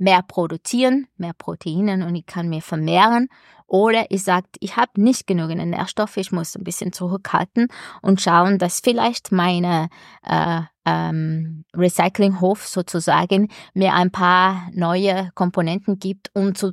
[0.00, 3.28] mehr produzieren, mehr Proteinen und ich kann mir vermehren.
[3.66, 7.68] Oder ich sagt, ich habe nicht genügend Nährstoffe, ich muss ein bisschen zurückhalten
[8.02, 9.88] und schauen, dass vielleicht meine
[10.24, 16.72] äh, ähm, Recyclinghof sozusagen mir ein paar neue Komponenten gibt, um zu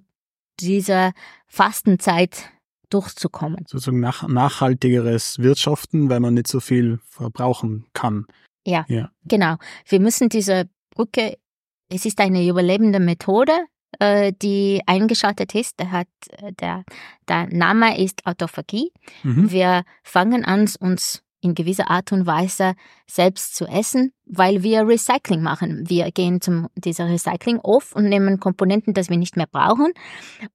[0.59, 1.11] dieser
[1.45, 2.49] Fastenzeit
[2.89, 3.65] durchzukommen.
[3.67, 8.25] Sozusagen nach, nachhaltigeres Wirtschaften, weil man nicht so viel verbrauchen kann.
[8.65, 9.57] Ja, ja, genau.
[9.85, 11.37] Wir müssen diese Brücke
[11.89, 13.53] es ist eine überlebende Methode,
[13.99, 15.79] äh, die eingeschaltet ist.
[15.79, 16.83] Der, hat, äh, der,
[17.27, 18.91] der Name ist Autophagie.
[19.23, 19.51] Mhm.
[19.51, 22.73] Wir fangen an, uns in gewisser Art und Weise
[23.05, 25.87] selbst zu essen, weil wir Recycling machen.
[25.87, 29.93] Wir gehen zum dieser Recycling auf und nehmen Komponenten, die wir nicht mehr brauchen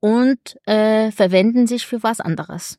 [0.00, 2.78] und äh, verwenden sich für was anderes.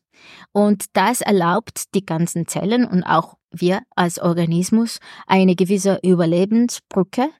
[0.52, 7.30] Und das erlaubt die ganzen Zellen und auch wir als Organismus eine gewisse Überlebensbrücke,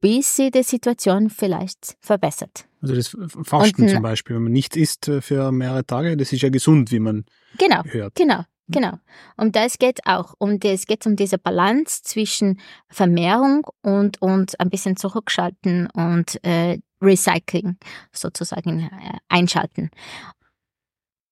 [0.00, 2.66] bis sie die Situation vielleicht verbessert.
[2.80, 6.32] Also das Fasten Und, zum Beispiel, wenn man nichts isst äh, für mehrere Tage, das
[6.32, 7.24] ist ja gesund, wie man
[7.58, 8.14] genau, hört.
[8.14, 8.98] Genau, genau.
[9.36, 14.70] Und das geht auch um es geht um diese Balance zwischen Vermehrung und und ein
[14.70, 17.78] bisschen zurückschalten und äh, Recycling
[18.12, 19.90] sozusagen äh, einschalten.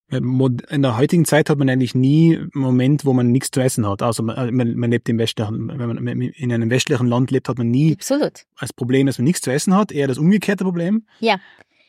[0.09, 3.89] In der heutigen Zeit hat man eigentlich nie einen Moment, wo man nichts zu essen
[3.89, 4.03] hat.
[4.03, 7.59] Also man, man, man lebt im westlichen, wenn man in einem westlichen Land lebt, hat
[7.59, 8.45] man nie Absolut.
[8.57, 11.07] als Problem, dass man nichts zu essen hat, eher das umgekehrte Problem.
[11.19, 11.41] Ja.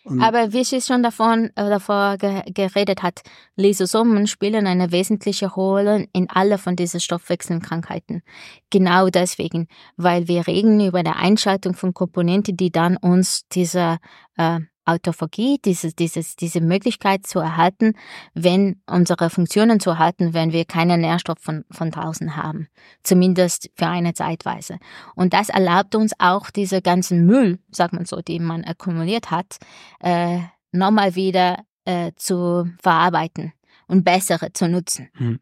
[0.07, 3.21] Und Aber wie sie schon davon, äh, davor ge geredet hat,
[3.57, 8.21] Lysosomen spielen eine wesentliche Rolle in alle von diesen Stoffwechselkrankheiten.
[8.69, 13.97] Genau deswegen, weil wir reden über die Einschaltung von Komponenten, die dann uns diese
[14.37, 17.93] äh, Autophagie, diese, dieses, diese Möglichkeit zu erhalten,
[18.33, 22.67] wenn unsere Funktionen zu erhalten, wenn wir keine Nährstoffe von, von draußen haben.
[23.03, 24.77] Zumindest für eine Zeitweise.
[25.15, 29.57] Und das erlaubt uns auch diese ganzen Müll, sagt man so, die man akkumuliert hat,
[29.99, 30.39] äh,
[30.71, 33.53] nochmal wieder äh, zu verarbeiten
[33.87, 35.09] und bessere zu nutzen.
[35.13, 35.39] Hm.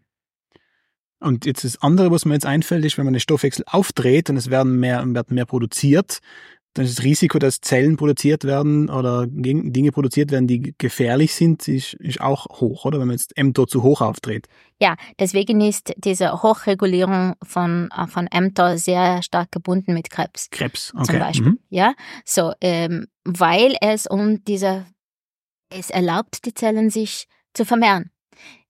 [1.20, 4.38] Und jetzt das andere, was mir jetzt einfällt, ist, wenn man den Stoffwechsel aufdreht und
[4.38, 6.20] es werden mehr, werden mehr produziert,
[6.76, 12.20] das Risiko, dass Zellen produziert werden oder Dinge produziert werden, die gefährlich sind, ist, ist
[12.20, 13.00] auch hoch, oder?
[13.00, 14.48] Wenn man jetzt mTOR zu hoch aufdreht.
[14.80, 20.50] Ja, deswegen ist diese Hochregulierung von, äh, von mTOR sehr stark gebunden mit Krebs.
[20.52, 21.06] Krebs, okay.
[21.06, 21.52] Zum Beispiel.
[21.52, 21.60] Mhm.
[21.70, 21.94] Ja,
[22.26, 24.86] so, ähm, weil es um diese,
[25.70, 28.12] es erlaubt die Zellen sich zu vermehren.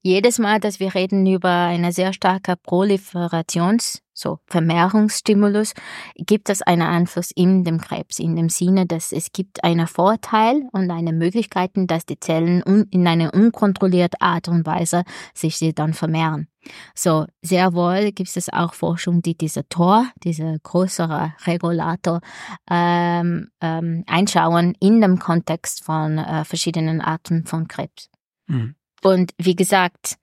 [0.04, 5.74] Jedes Mal, dass wir reden über eine sehr starke Proliferations- so Vermehrungsstimulus,
[6.16, 10.68] gibt es einen Einfluss in dem Krebs, in dem Sinne, dass es gibt einen Vorteil
[10.72, 16.48] und eine Möglichkeit, dass die Zellen in einer unkontrollierten Art und Weise sich dann vermehren.
[16.96, 22.22] So, sehr wohl gibt es auch Forschung, die diese Tor, diese größere Regulator,
[22.70, 28.10] ähm, ähm, einschauen in dem Kontext von äh, verschiedenen Arten von Krebs.
[28.48, 28.76] Mhm.
[29.04, 30.16] Und wie gesagt,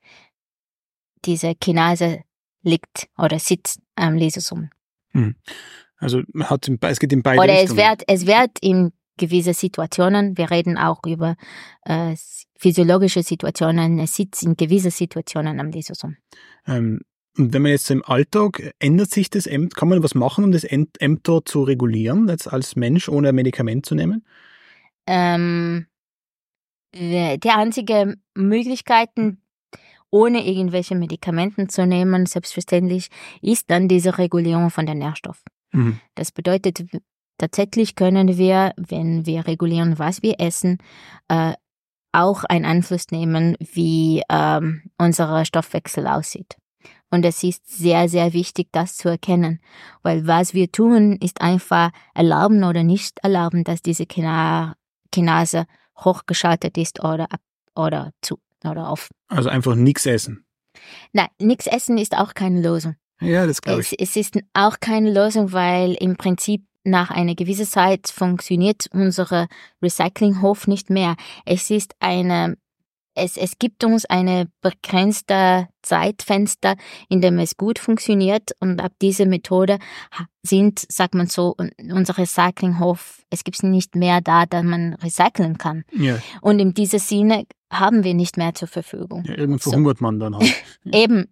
[1.25, 2.25] diese Kinase
[2.63, 4.71] liegt oder sitzt am Lysosom.
[5.13, 5.37] Hm.
[5.99, 7.79] Also hat, es geht in beide Oder Richtungen.
[7.79, 11.37] es wird, es wird in gewisse Situationen, wir reden auch über
[11.85, 12.17] äh,
[12.57, 16.17] physiologische Situationen, es sitzt in gewisse Situationen am Lysosom.
[16.67, 17.01] Ähm,
[17.37, 20.53] und wenn man jetzt im Alltag, ändert sich das Amt, kann man was machen, um
[20.53, 24.25] das mTOR zu regulieren, jetzt als Mensch, ohne ein Medikament zu nehmen?
[25.07, 25.87] Ähm,
[26.95, 29.42] die einzige Möglichkeiten,
[30.13, 33.09] ohne irgendwelche Medikamenten zu nehmen, selbstverständlich,
[33.41, 35.43] ist dann diese Regulierung von den Nährstoffen.
[35.73, 35.99] Mhm.
[36.15, 36.85] Das bedeutet,
[37.39, 40.79] tatsächlich können wir, wenn wir regulieren, was wir essen,
[41.29, 41.55] äh,
[42.13, 46.57] auch einen Einfluss nehmen, wie ähm, unser Stoffwechsel aussieht.
[47.11, 49.61] Und es ist sehr, sehr wichtig, das zu erkennen,
[50.03, 55.65] weil was wir tun, ist einfach erlauben oder nicht erlauben, dass diese Kinase
[55.99, 57.29] hochgeschaltet ist oder,
[57.75, 58.39] oder zu
[58.71, 59.09] oder auf.
[59.29, 60.45] Also einfach nichts essen.
[61.13, 62.97] Nein, nichts essen ist auch keine Lösung.
[63.21, 63.93] Ja, das glaube ich.
[64.01, 69.47] Es, es ist auch keine Lösung, weil im Prinzip nach einer gewissen Zeit funktioniert unsere
[69.81, 71.17] Recyclinghof nicht mehr.
[71.45, 72.57] Es ist eine
[73.15, 76.77] es, es gibt uns eine begrenzte Zeitfenster,
[77.09, 79.79] in dem es gut funktioniert und ab dieser Methode
[80.43, 81.57] sind, sagt man so,
[81.91, 85.85] unsere Recyclinghof, es gibt nicht mehr da, dass man recyceln kann.
[85.93, 86.19] Ja.
[86.41, 89.25] Und in diesem Sinne haben wir nicht mehr zur Verfügung.
[89.27, 90.55] Ja, irgendwo verhungert man dann halt.
[90.93, 91.29] Eben.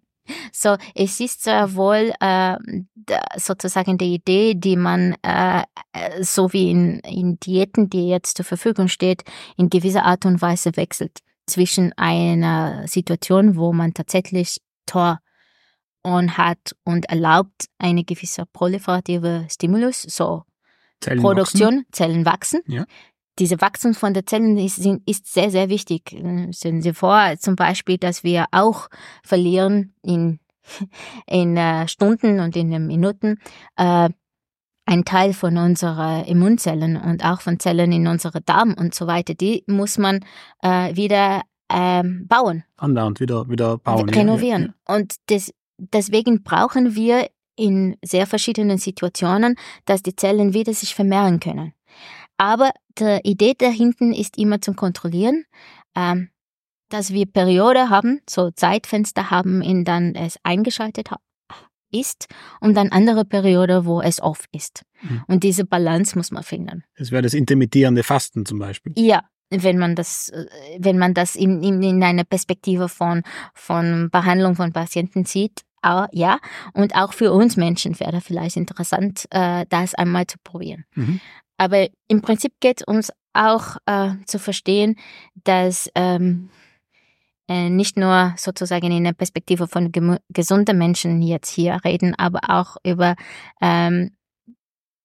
[0.53, 2.55] So, es ist sehr wohl äh,
[3.37, 5.63] sozusagen die Idee, die man äh,
[5.93, 9.23] äh, so wie in, in Diäten, die jetzt zur Verfügung steht,
[9.57, 15.19] in gewisser Art und Weise wechselt zwischen einer Situation, wo man tatsächlich Tor
[16.03, 20.43] on hat und erlaubt eine gewisse proliferative Stimulus, so
[20.99, 21.85] Zellen Produktion, wachsen.
[21.91, 22.61] Zellen wachsen.
[22.67, 22.85] Ja.
[23.39, 26.09] Diese Wachstum von den Zellen ist, ist sehr, sehr wichtig.
[26.51, 28.87] Stellen Sie vor, zum Beispiel, dass wir auch
[29.23, 30.39] verlieren in,
[31.27, 33.39] in äh, Stunden und in Minuten
[33.77, 34.09] äh,
[34.85, 39.33] ein Teil von unseren Immunzellen und auch von Zellen in unserem Darm und so weiter,
[39.33, 40.19] die muss man
[40.61, 41.41] äh, wieder
[41.71, 42.63] ähm, bauen.
[42.77, 44.09] Andauernd wieder, wieder bauen.
[44.09, 44.61] Renovieren.
[44.61, 44.95] Ja, ja.
[44.95, 51.39] Und das, deswegen brauchen wir in sehr verschiedenen Situationen, dass die Zellen wieder sich vermehren
[51.39, 51.73] können.
[52.37, 55.45] Aber die Idee dahinten ist immer zum Kontrollieren,
[55.95, 56.29] ähm,
[56.89, 61.19] dass wir Periode haben, so Zeitfenster haben, in dann es eingeschaltet ha
[61.91, 62.27] ist
[62.59, 64.83] und dann andere Periode, wo es off ist.
[65.01, 65.23] Mhm.
[65.27, 66.83] Und diese Balance muss man finden.
[66.97, 68.93] Das wäre das intermittierende Fasten zum Beispiel.
[68.95, 70.45] Ja, wenn man das, äh,
[70.79, 73.23] wenn man das in, in, in einer Perspektive von,
[73.53, 76.39] von Behandlung von Patienten sieht, aber ja,
[76.73, 80.85] und auch für uns Menschen wäre vielleicht interessant, äh, das einmal zu probieren.
[80.95, 81.19] Mhm.
[81.57, 84.95] Aber im Prinzip geht uns auch äh, zu verstehen,
[85.43, 86.60] dass ähm, äh,
[87.49, 89.91] nicht nur sozusagen in der Perspektive von
[90.29, 93.15] gesunden Menschen jetzt hier reden, aber auch über
[93.61, 94.11] ähm,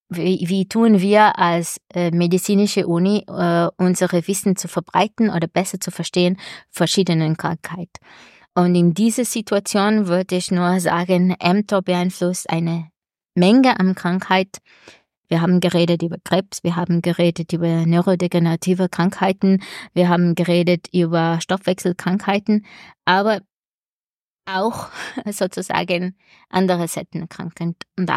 [0.08, 5.80] wie, wie tun wir als äh, medizinische Uni äh, unsere Wissen zu verbreiten oder besser
[5.80, 6.38] zu verstehen
[6.70, 7.98] verschiedenen Krankheiten.
[8.54, 12.90] Und in dieser Situation würde ich nur sagen, mTOR beeinflusst eine
[13.34, 14.58] Menge an Krankheit.
[15.28, 19.62] Wir haben geredet über Krebs, wir haben geredet über neurodegenerative Krankheiten,
[19.94, 22.64] wir haben geredet über Stoffwechselkrankheiten,
[23.04, 23.40] aber
[24.46, 24.88] auch
[25.30, 26.16] sozusagen
[26.48, 27.76] andere seltene Krankheiten.
[27.98, 28.10] Und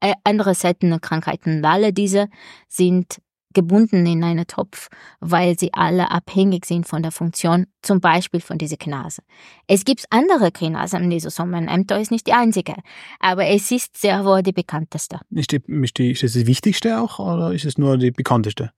[0.00, 1.64] äh, andere seltene Krankheiten.
[1.64, 2.28] Alle diese
[2.68, 3.20] sind
[3.54, 4.88] gebunden in einen Topf,
[5.20, 9.22] weil sie alle abhängig sind von der Funktion, zum Beispiel von dieser Kinase.
[9.66, 12.74] Es gibt andere Kinasen-Lysosomen, mTOR ist nicht die einzige,
[13.18, 15.20] aber es ist sehr wohl die bekannteste.
[15.30, 18.72] Ist, die, ist, die, ist das die wichtigste auch oder ist es nur die bekannteste?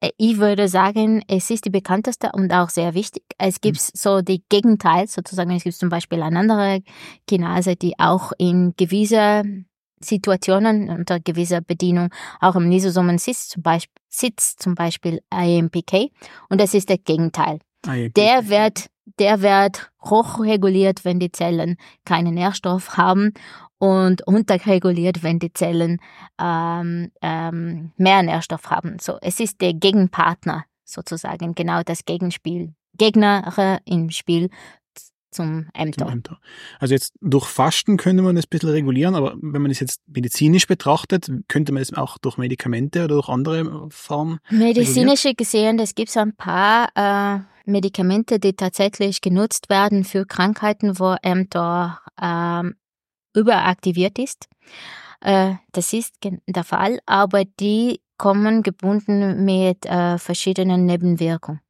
[0.00, 3.24] Äh, Ich würde sagen, es ist die bekannteste und auch sehr wichtig.
[3.36, 3.90] Es gibt Mhm.
[3.94, 6.82] so die Gegenteil, sozusagen, es gibt zum Beispiel eine andere
[7.26, 9.42] Kinase, die auch in gewisser
[10.00, 16.10] Situationen unter gewisser Bedienung auch im Lysosomen sitzt, zum Beispiel, sitzt zum Beispiel AMPK
[16.48, 17.58] und das ist das Gegenteil.
[17.86, 18.86] Ja, Der wird,
[19.18, 23.32] der wird hochreguliert, wenn die Zellen keinen Nährstoff haben
[23.78, 26.00] und unterreguliert, wenn die Zellen
[26.40, 28.98] ähm, ähm, mehr Nährstoff haben.
[29.00, 34.50] So, es ist der Gegenpartner sozusagen, genau das Gegenspiel, Gegner im Spiel
[35.38, 36.14] zum zum mTOR.
[36.14, 36.38] mTOR.
[36.78, 40.00] Also jetzt durch Fasten könnte man das ein bisschen regulieren, aber wenn man es jetzt
[40.06, 45.94] medizinisch betrachtet, könnte man es auch durch Medikamente oder durch andere Formen Medizinisch gesehen, es
[45.94, 52.74] gibt so ein paar äh, Medikamente, die tatsächlich genutzt werden für Krankheiten, wo mTOR ähm,
[53.34, 54.48] überaktiviert ist.
[55.20, 61.60] Äh, das ist der Fall, aber die kommen gebunden mit äh, verschiedenen Nebenwirkungen.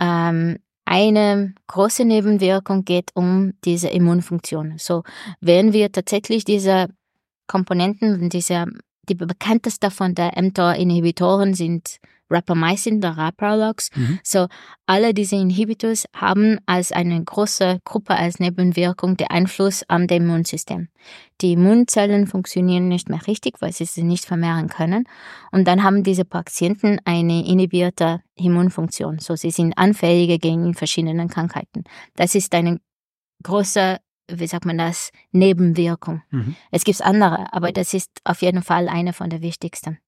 [0.00, 4.74] Ähm, eine große Nebenwirkung geht um diese Immunfunktion.
[4.78, 5.02] So,
[5.40, 6.86] wenn wir tatsächlich diese
[7.48, 8.66] Komponenten, diese,
[9.08, 11.98] die bekannteste von der mTOR-Inhibitoren sind
[12.30, 13.90] Rapamycin, der Rapralox.
[13.94, 14.18] Mhm.
[14.22, 14.46] So,
[14.86, 20.88] alle diese Inhibitors haben als eine große Gruppe als Nebenwirkung den Einfluss am Immunsystem.
[21.40, 25.04] Die Immunzellen funktionieren nicht mehr richtig, weil sie sie nicht vermehren können.
[25.52, 29.18] Und dann haben diese Patienten eine inhibierte Immunfunktion.
[29.18, 31.84] So, sie sind anfälliger gegen verschiedene Krankheiten.
[32.16, 32.80] Das ist eine
[33.42, 33.98] große,
[34.30, 36.22] wie sagt man das, Nebenwirkung.
[36.30, 36.56] Mhm.
[36.70, 39.98] Es gibt andere, aber das ist auf jeden Fall eine von der wichtigsten.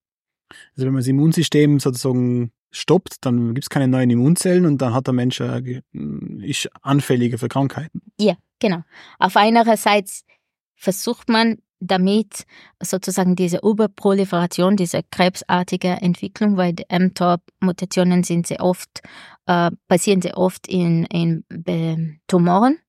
[0.75, 4.93] Also wenn man das Immunsystem sozusagen stoppt, dann gibt es keine neuen Immunzellen und dann
[4.93, 5.81] hat der Mensch äh, ge-
[6.41, 8.01] ist anfälliger für Krankheiten.
[8.19, 8.83] Ja, genau.
[9.17, 10.23] Auf einerseits
[10.75, 12.45] versucht man damit
[12.83, 19.01] sozusagen diese Überproliferation, diese krebsartige Entwicklung, weil die mTOR-Mutationen sind sehr oft,
[19.45, 22.79] äh, passieren sehr oft in, in Be Tumoren,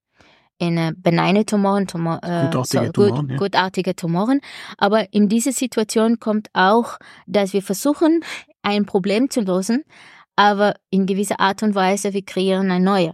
[0.61, 3.37] in äh, benigne Tumoren, Tumor, äh, Gutartige gut, Tumoren, ja.
[3.37, 4.41] gutartige Tumoren.
[4.77, 8.23] Aber in dieser Situation kommt auch, dass wir versuchen,
[8.61, 9.83] ein Problem zu lösen,
[10.35, 13.13] aber in gewisser Art und Weise, wir kreieren ein neues.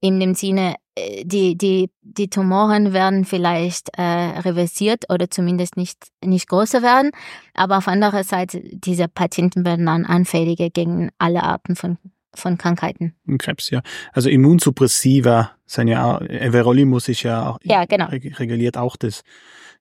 [0.00, 5.98] In dem Sinne, äh, die, die, die Tumoren werden vielleicht äh, reversiert oder zumindest nicht,
[6.24, 7.10] nicht größer werden,
[7.54, 11.98] aber auf anderer Seite, diese Patienten werden dann anfälliger gegen alle Arten von
[12.34, 13.14] von Krankheiten.
[13.38, 13.82] Krebs, ja.
[14.12, 18.06] Also Immunsuppressiva sind ja Everolimus ist ja auch, ja, genau.
[18.06, 19.22] reguliert auch das,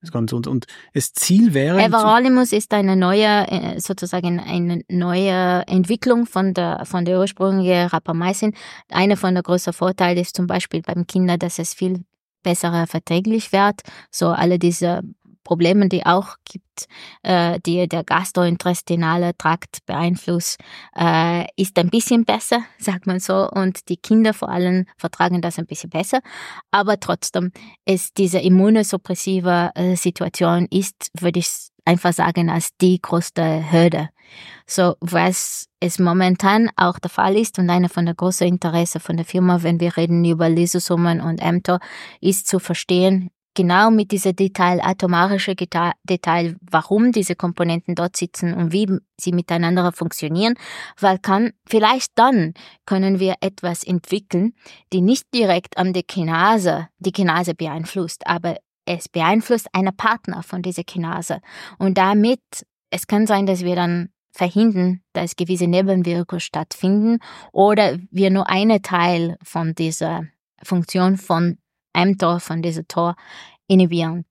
[0.01, 0.35] das Ganze.
[0.35, 1.81] Und, und das Ziel wäre.
[1.81, 8.53] Everolimus ist eine neue, äh, sozusagen eine neue Entwicklung von der, von der ursprünglichen Rapamycin.
[8.89, 12.03] Einer von der größten Vorteile ist zum Beispiel beim Kinder, dass es viel
[12.43, 13.81] besser verträglich wird.
[14.11, 15.01] So alle diese
[15.45, 16.89] Probleme, die auch gibt,
[17.23, 20.59] äh, die der gastrointestinale Trakt beeinflusst,
[20.97, 25.57] äh, ist ein bisschen besser, sagt man so, und die Kinder vor allem vertragen das
[25.57, 26.19] ein bisschen besser.
[26.71, 27.53] Aber trotzdem
[27.85, 34.09] ist diese immunosuppressive äh, Situation ist, würde ich einfach sagen, als die größte Hürde.
[34.65, 39.17] So, was es momentan auch der Fall ist und eine von der großen Interesse von
[39.17, 41.79] der Firma, wenn wir reden über Lysosomen und mTOR,
[42.21, 48.71] ist zu verstehen, genau mit dieser Detail, atomarische Detail, warum diese Komponenten dort sitzen und
[48.71, 48.87] wie
[49.19, 50.53] sie miteinander funktionieren,
[50.99, 52.53] weil kann, vielleicht dann
[52.85, 54.53] können wir etwas entwickeln,
[54.93, 60.61] die nicht direkt an der Kinase, die Kinase beeinflusst, aber es beeinflusst einen Partner von
[60.61, 61.39] dieser Kinase.
[61.79, 62.41] Und damit,
[62.91, 67.19] es kann sein, dass wir dann verhindern, dass gewisse Nebenwirkungen stattfinden
[67.51, 70.25] oder wir nur einen Teil von dieser
[70.61, 71.57] Funktion von
[71.95, 73.15] einem Tor von diesem Tor
[73.67, 74.25] inhibieren.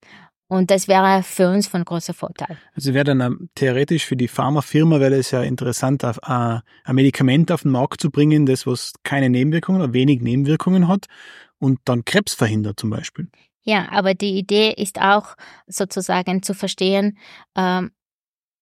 [0.46, 2.58] Und das wäre für uns von großer Vorteil.
[2.74, 6.62] Also wäre dann ähm, theoretisch für die Pharmafirma wäre es ja interessant, äh, ein
[6.92, 11.06] Medikament auf den Markt zu bringen, das was keine Nebenwirkungen oder wenig Nebenwirkungen hat
[11.58, 13.28] und dann Krebs verhindert zum Beispiel.
[13.62, 15.34] Ja, aber die Idee ist auch
[15.66, 17.16] sozusagen zu verstehen,
[17.56, 17.90] ähm,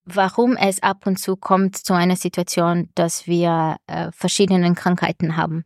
[0.05, 5.65] warum es ab und zu kommt zu einer Situation, dass wir äh, verschiedene Krankheiten haben.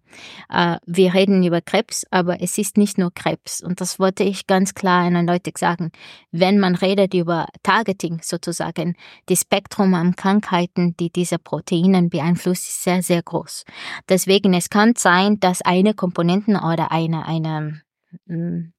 [0.51, 3.63] Äh, wir reden über Krebs, aber es ist nicht nur Krebs.
[3.63, 5.91] Und das wollte ich ganz klar eindeutig sagen.
[6.33, 8.97] Wenn man redet über Targeting sozusagen,
[9.29, 13.65] die Spektrum an Krankheiten, die diese Proteinen beeinflusst, ist sehr, sehr groß.
[14.09, 17.86] Deswegen, es kann sein, dass eine Komponenten oder eine, eine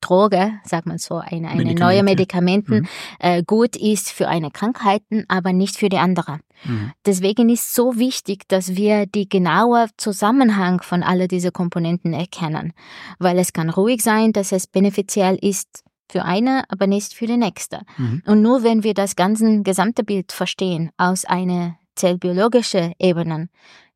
[0.01, 2.87] Droge, sagt man so, eine, eine neue Medikamenten mhm.
[3.19, 6.39] äh, gut ist für eine Krankheiten, aber nicht für die andere.
[6.63, 6.91] Mhm.
[7.05, 12.73] Deswegen ist so wichtig, dass wir die genaue Zusammenhang von alle diese Komponenten erkennen,
[13.19, 17.37] weil es kann ruhig sein, dass es benefiziell ist für eine, aber nicht für die
[17.37, 17.81] nächste.
[17.97, 18.23] Mhm.
[18.25, 23.49] Und nur wenn wir das ganze gesamte Bild verstehen aus einer zellbiologischen Ebene,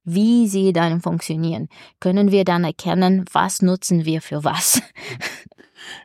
[0.04, 1.68] wie sie dann funktionieren,
[2.00, 4.82] können wir dann erkennen, was nutzen wir für was.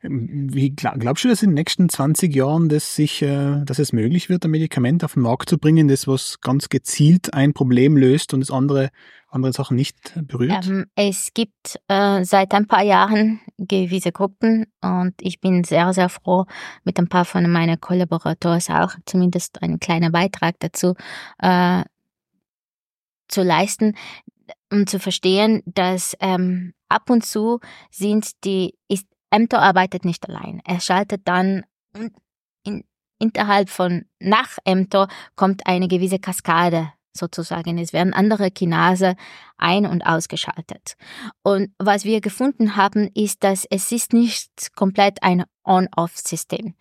[0.03, 4.31] Wie glaubst du, dass in den nächsten 20 Jahren das sich, äh, dass es möglich
[4.31, 8.33] wird, ein Medikament auf den Markt zu bringen, das was ganz gezielt ein Problem löst
[8.33, 8.91] und das andere
[9.29, 10.67] andere Sachen nicht berührt?
[10.67, 16.09] Ähm, es gibt äh, seit ein paar Jahren gewisse Gruppen und ich bin sehr, sehr
[16.09, 16.47] froh,
[16.85, 20.95] mit ein paar von meinen Kollaboratoren auch zumindest einen kleinen Beitrag dazu
[21.39, 21.83] äh,
[23.29, 23.97] zu leisten,
[24.73, 27.61] um zu verstehen, dass ähm, ab und zu
[27.91, 30.61] sind die, ist, Ämter arbeitet nicht allein.
[30.65, 31.65] Er schaltet dann
[32.65, 32.85] in,
[33.19, 37.79] innerhalb von nach Ämter kommt eine gewisse Kaskade sozusagen.
[37.79, 39.17] Es werden andere Kinase
[39.59, 40.95] ein- und ausgeschaltet.
[41.43, 46.75] Und was wir gefunden haben, ist, dass es ist nicht komplett ein On-Off-System.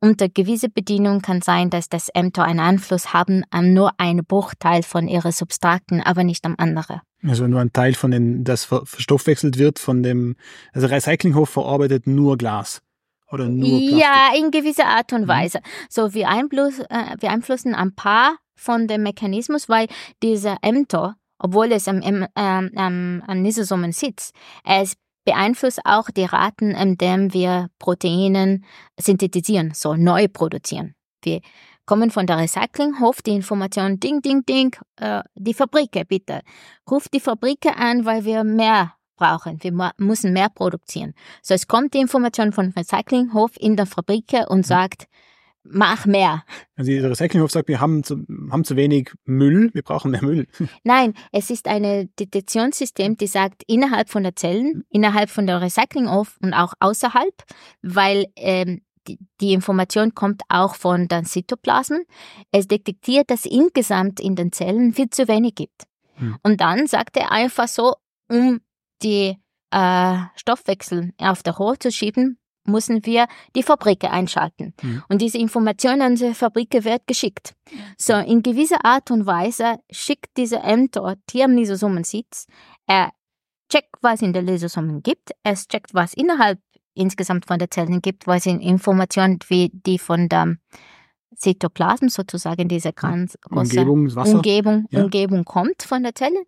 [0.00, 4.82] Unter gewisse Bedienung kann sein, dass das mTOR einen Einfluss haben an nur einen Bruchteil
[4.82, 7.00] von ihren Substraten, aber nicht am anderen.
[7.24, 10.34] Also nur ein Teil von den, das verstoffwechselt wird von dem,
[10.72, 12.82] also Recyclinghof verarbeitet nur Glas.
[13.30, 13.98] Oder nur Plastik.
[13.98, 15.28] Ja, in gewisser Art und mhm.
[15.28, 15.58] Weise.
[15.58, 15.86] Mhm.
[15.88, 19.88] So, wir, einfluss, äh, wir einflussen ein paar von dem Mechanismus, weil
[20.22, 24.34] dieser mTOR, obwohl es am, am, am, am Lysosomen sitzt,
[24.64, 24.94] es
[25.24, 28.64] beeinflusst auch die Raten, in denen wir Proteinen
[28.98, 30.94] synthetisieren, so neu produzieren.
[31.22, 31.40] Wir
[31.86, 36.42] kommen von der Recyclinghof die Information, ding, ding, ding, äh, die Fabrike bitte.
[36.90, 39.62] Ruft die Fabrike an, weil wir mehr brauchen.
[39.62, 41.14] Wir müssen mehr produzieren.
[41.42, 44.64] So, es kommt die Information von Recyclinghof in der Fabrike und mhm.
[45.64, 46.44] Mach mehr.
[46.76, 50.46] Also der Recyclinghof sagt, wir haben zu, haben zu wenig Müll, wir brauchen mehr Müll.
[50.84, 56.38] Nein, es ist ein Detektionssystem, die sagt, innerhalb von der Zellen, innerhalb von der Recyclinghof
[56.42, 57.34] und auch außerhalb,
[57.82, 62.04] weil ähm, die, die Information kommt auch von den Zytoplasmen.
[62.52, 65.84] Es detektiert, dass insgesamt in den Zellen viel zu wenig gibt.
[66.14, 66.36] Hm.
[66.42, 67.94] Und dann sagt er einfach so,
[68.28, 68.60] um
[69.02, 69.36] die
[69.70, 74.74] äh, Stoffwechsel auf der Rohr zu schieben, müssen wir die Fabrike einschalten.
[74.82, 75.02] Mhm.
[75.08, 77.54] Und diese Information an die Fabrike wird geschickt.
[77.96, 82.48] So, in gewisser Art und Weise schickt dieser Mtor, die am Lysosomen sitzt,
[82.86, 83.10] er
[83.70, 86.60] checkt, was in der Lysosomen gibt, er checkt, was innerhalb
[86.94, 90.56] insgesamt von der Zellen gibt, was in Informationen wie die von der
[91.36, 94.06] Zytoplasm sozusagen diese ganz große Umgebung.
[94.16, 95.02] Umgebung, Ja.
[95.02, 96.44] Umgebung kommt von der Zelle.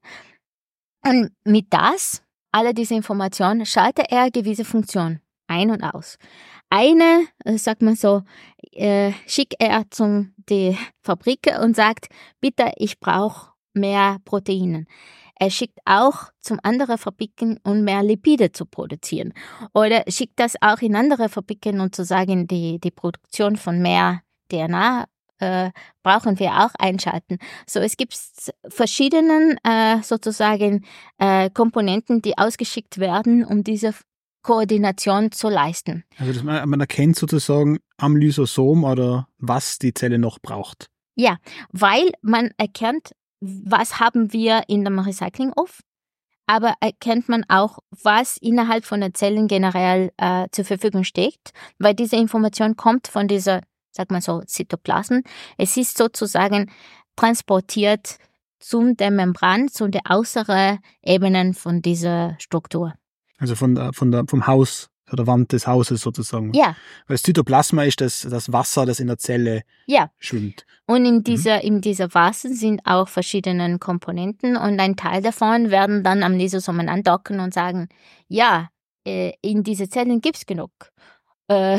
[1.06, 6.16] Und mit das, alle diese Informationen, schaltet er gewisse Funktionen ein und aus.
[6.70, 8.22] Eine, äh, sagt man so,
[8.72, 12.06] äh, schickt er zum die Fabrik und sagt,
[12.40, 14.86] bitte, ich brauche mehr Proteine.
[15.36, 19.32] Er schickt auch zum anderen Fabriken, um mehr Lipide zu produzieren.
[19.72, 24.20] Oder schickt das auch in andere Fabriken, um zu sagen, die, die Produktion von mehr
[24.50, 25.06] DNA
[25.40, 25.70] äh,
[26.02, 27.38] brauchen wir auch einschalten.
[27.66, 28.16] So, es gibt
[28.68, 30.84] verschiedene äh, sozusagen
[31.18, 33.92] äh, Komponenten, die ausgeschickt werden, um diese
[34.44, 36.04] Koordination zu leisten.
[36.18, 40.88] Also man, man erkennt sozusagen am Lysosom oder was die Zelle noch braucht.
[41.72, 45.80] Weil man erkennt, was haben wir in dem Recycling auf,
[46.46, 51.94] aber erkennt man auch, was innerhalb von den Zellen generell äh, zur Verfügung steht, weil
[51.94, 55.24] diese Information kommt von dieser, sag mal so, Zytoplasmen.
[55.56, 56.70] Es ist sozusagen
[57.16, 58.18] transportiert
[58.58, 62.94] zum der Membran, zu den äußeren Ebenen von dieser Struktur.
[63.38, 66.52] Also von der, von der, vom Haus, von der Wand des Hauses sozusagen.
[66.54, 66.76] Ja,
[67.06, 70.10] Weil das Zytoplasma ist das, das Wasser, das in der Zelle ja.
[70.18, 70.64] schwimmt.
[70.86, 76.02] Und in dieser, in dieser Vase sind auch verschiedene Komponenten und ein Teil davon werden
[76.02, 77.88] dann am Lysosomen andocken und sagen,
[78.28, 78.68] ja,
[79.06, 80.70] äh, in diese Zellen gibt's genug.
[81.46, 81.78] Äh,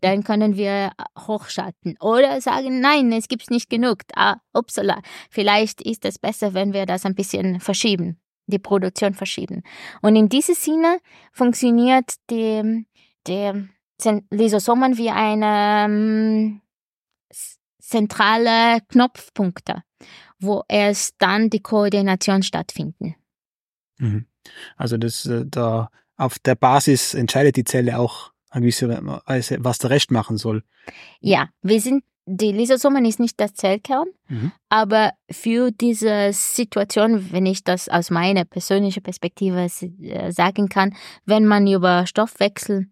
[0.00, 1.98] dann können wir hochschalten.
[2.00, 3.98] Oder sagen, nein, es gibt's nicht genug.
[4.14, 8.21] Ah, upsala, vielleicht ist es besser, wenn wir das ein bisschen verschieben,
[8.52, 9.62] die Produktion verschieben.
[10.02, 10.98] Und in diesem Sinne
[11.32, 12.86] funktioniert die,
[13.26, 13.68] die
[14.30, 16.60] Lysosomen wie eine ähm,
[17.28, 19.82] s- zentrale Knopfpunkte,
[20.38, 23.16] wo erst dann die Koordination stattfinden.
[23.98, 24.26] Mhm.
[24.76, 30.10] Also das, äh, da, auf der Basis entscheidet die Zelle auch, Weise, was der Rest
[30.10, 30.62] machen soll.
[31.20, 34.52] Ja, wir sind, die Lysosomen ist nicht das Zellkern, Mhm.
[34.68, 39.66] aber für diese Situation, wenn ich das aus meiner persönlichen Perspektive
[40.00, 40.94] äh, sagen kann,
[41.24, 42.86] wenn man über Stoffwechsel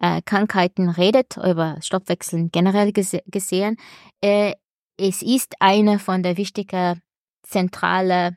[0.00, 3.76] äh, redet, über Stoffwechsel generell gese gesehen,
[4.20, 4.54] äh,
[4.96, 7.02] es ist eine von der wichtigen
[7.42, 8.36] zentrale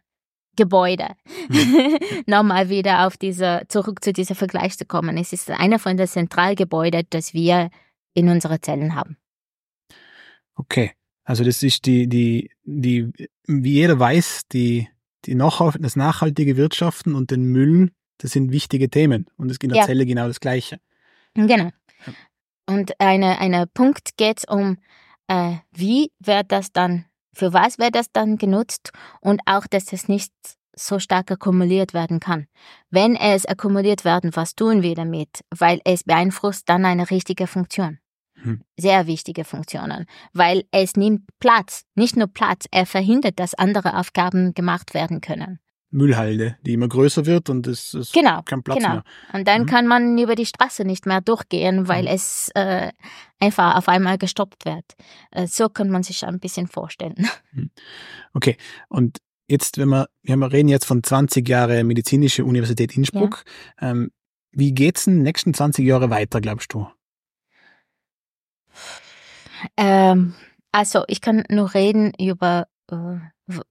[0.56, 1.08] Gebäude.
[2.26, 5.18] Nochmal wieder auf diese, zurück zu diesem Vergleich zu kommen.
[5.18, 7.70] Es ist einer von den Zentralgebäuden, das wir
[8.14, 9.18] in unseren Zellen haben.
[10.60, 10.91] Okay.
[11.24, 13.12] Also das ist die, die, die,
[13.47, 14.89] wie jeder weiß, die,
[15.26, 19.28] die nachhalt, das nachhaltige Wirtschaften und den Müll, das sind wichtige Themen.
[19.38, 19.86] Und es ist in der Ja.
[19.86, 20.80] Zelle genau das Gleiche.
[21.36, 21.70] Genau.
[22.68, 24.78] Und eine, eine Punkt geht um,
[25.28, 28.91] äh, wie wird das dann, für was wird das dann genutzt
[29.22, 30.34] und auch, dass es nicht
[30.76, 32.47] so stark akkumuliert werden kann.
[32.89, 35.30] Wenn es akkumuliert werden, was tun wir damit?
[35.55, 37.99] Weil es beeinflusst dann eine richtige Funktion.
[38.44, 38.62] Hm.
[38.78, 44.54] Sehr wichtige Funktionen, weil es nimmt Platz, nicht nur Platz, er verhindert, dass andere Aufgaben
[44.54, 45.60] gemacht werden können.
[45.92, 48.94] Müllhalde, die immer größer wird und es ist Genau, kein Platz genau.
[48.96, 49.04] mehr.
[49.34, 49.66] Und dann Mhm.
[49.66, 52.10] kann man über die Straße nicht mehr durchgehen, weil Mhm.
[52.10, 52.92] es äh,
[53.40, 54.86] einfach auf einmal gestoppt wird.
[55.32, 57.16] Äh, so kann man sich ein bisschen vorstellen.
[58.34, 58.58] Okay.
[58.90, 59.18] Und
[59.48, 63.44] jetzt, wenn wir, wir reden jetzt von 20 Jahre Medizinische Universität Innsbruck.
[63.82, 64.12] Ähm,
[64.52, 66.88] wie geht's in den nächsten 20 Jahre weiter, glaubst du?
[69.77, 70.36] Ähm,
[70.71, 73.17] also ich kann nur reden über, äh,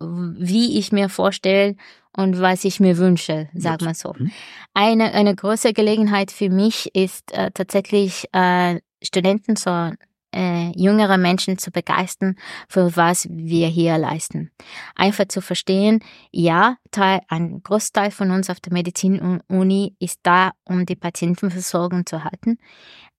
[0.01, 1.77] wie ich mir vorstelle
[2.17, 4.15] und was ich mir wünsche, sag mal so.
[4.19, 4.33] Mhm.
[4.75, 9.93] Eine, eine große Gelegenheit für mich ist äh, tatsächlich äh, Studenten, so
[10.35, 12.37] äh, jüngere Menschen zu begeistern
[12.69, 14.51] für was wir hier leisten.
[14.95, 16.01] Einfach zu verstehen,
[16.31, 22.25] ja, Teil, ein Großteil von uns auf der Medizinuni ist da, um die Patientenversorgung zu
[22.25, 22.59] halten.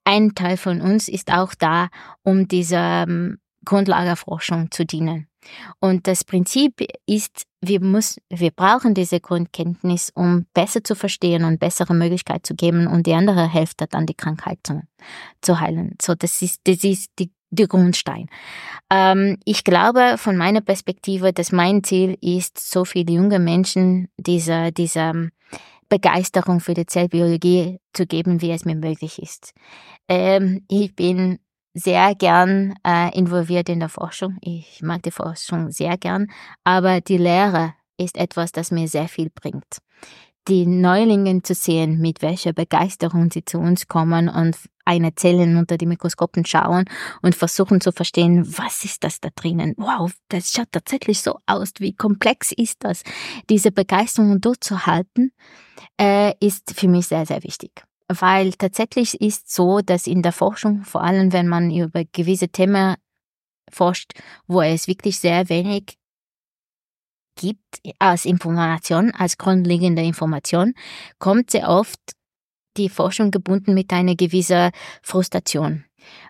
[0.03, 1.89] Ein Teil von uns ist auch da,
[2.23, 5.27] um dieser ähm, Grundlagerforschung zu dienen.
[5.79, 11.59] Und das Prinzip ist, wir, muss, wir brauchen diese Grundkenntnis, um besser zu verstehen und
[11.59, 14.81] bessere Möglichkeit zu geben und die andere Hälfte dann die Krankheit zu,
[15.41, 15.95] zu heilen.
[16.01, 18.27] So, das ist, das ist die, die Grundstein.
[18.89, 24.71] Ähm, ich glaube von meiner Perspektive, dass mein Ziel ist, so viele junge Menschen diese,
[24.71, 25.31] diese ähm,
[25.89, 29.53] Begeisterung für die Zellbiologie zu geben, wie es mir möglich ist.
[30.07, 31.39] Ähm, ich bin
[31.73, 34.37] sehr gern äh, involviert in der Forschung.
[34.41, 36.27] Ich mag die Forschung sehr gern,
[36.63, 39.79] aber die Lehre ist etwas, das mir sehr viel bringt.
[40.49, 45.77] Die Neulingen zu sehen, mit welcher Begeisterung sie zu uns kommen und eine Zellen unter
[45.77, 46.85] die Mikroskopen schauen
[47.21, 49.75] und versuchen zu verstehen, was ist das da drinnen?
[49.77, 51.73] Wow, das schaut tatsächlich so aus.
[51.77, 53.03] Wie komplex ist das?
[53.49, 55.31] Diese Begeisterung durchzuhalten,
[55.99, 57.83] äh, ist für mich sehr, sehr wichtig.
[58.07, 62.95] Weil tatsächlich ist so, dass in der Forschung, vor allem wenn man über gewisse Themen
[63.71, 64.13] forscht,
[64.47, 65.98] wo es wirklich sehr wenig
[67.39, 70.73] gibt als Information, als grundlegende Information,
[71.17, 71.99] kommt sehr oft
[72.77, 74.71] die Forschung gebunden mit einer gewissen
[75.01, 75.85] Frustration,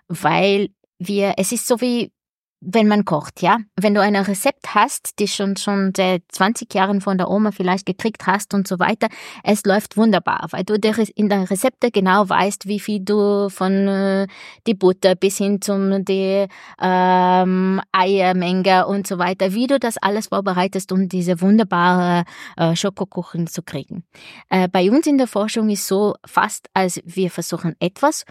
[0.08, 2.12] weil wir, es ist so wie
[2.60, 3.58] wenn man kocht, ja.
[3.76, 7.86] Wenn du ein Rezept hast, die schon schon seit 20 Jahren von der Oma vielleicht
[7.86, 9.08] gekriegt hast und so weiter,
[9.42, 14.26] es läuft wunderbar, weil du in der Rezepte genau weißt, wie viel du von äh,
[14.66, 16.46] die Butter bis hin zum die
[16.80, 22.24] ähm, Eiermenge und so weiter, wie du das alles vorbereitest, um diese wunderbare
[22.56, 24.04] äh, Schokokuchen zu kriegen.
[24.50, 28.24] Äh, bei uns in der Forschung ist so fast, als wir versuchen etwas,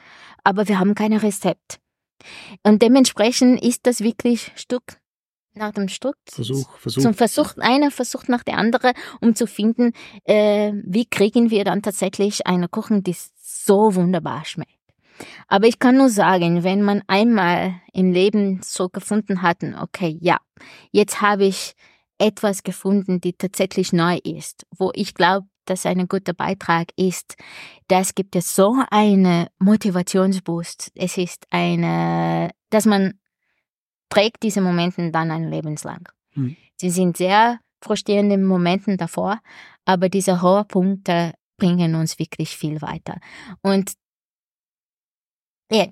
[0.44, 1.80] aber wir haben kein Rezept.
[2.64, 5.00] Und dementsprechend ist das wirklich Stück
[5.54, 6.16] nach dem Stück.
[6.28, 7.02] Versuch, Versuch.
[7.02, 9.94] Zum Versuch, einer versucht nach der andere, um zu finden,
[10.24, 14.72] äh, wie kriegen wir dann tatsächlich eine Kuchen, die so wunderbar schmeckt.
[15.48, 20.38] Aber ich kann nur sagen, wenn man einmal im Leben so gefunden hat, okay, ja,
[20.92, 21.74] jetzt habe ich
[22.18, 27.36] etwas gefunden, die tatsächlich neu ist, wo ich glaube, das ein guter Beitrag ist,
[27.88, 30.92] das gibt es so eine Motivationsboost.
[30.96, 33.20] Es ist eine, dass man
[34.10, 36.10] trägt diese Momente dann ein lebenslang.
[36.36, 36.56] Mhm.
[36.76, 39.40] Sie sind sehr frustrierende Momente davor,
[39.86, 43.20] aber diese hohen Punkte bringen uns wirklich viel weiter.
[43.62, 43.94] Und
[45.72, 45.88] ja,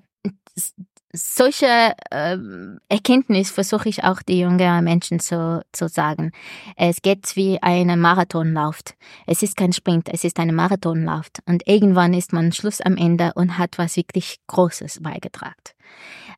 [1.12, 6.32] solche ähm, Erkenntnis versuche ich auch die jüngeren Menschen zu, zu sagen.
[6.76, 8.80] Es geht wie eine Marathonlauf.
[9.26, 11.28] Es ist kein Sprint, es ist eine Marathonlauf.
[11.46, 15.54] Und irgendwann ist man Schluss am Ende und hat was wirklich Großes beigetragen.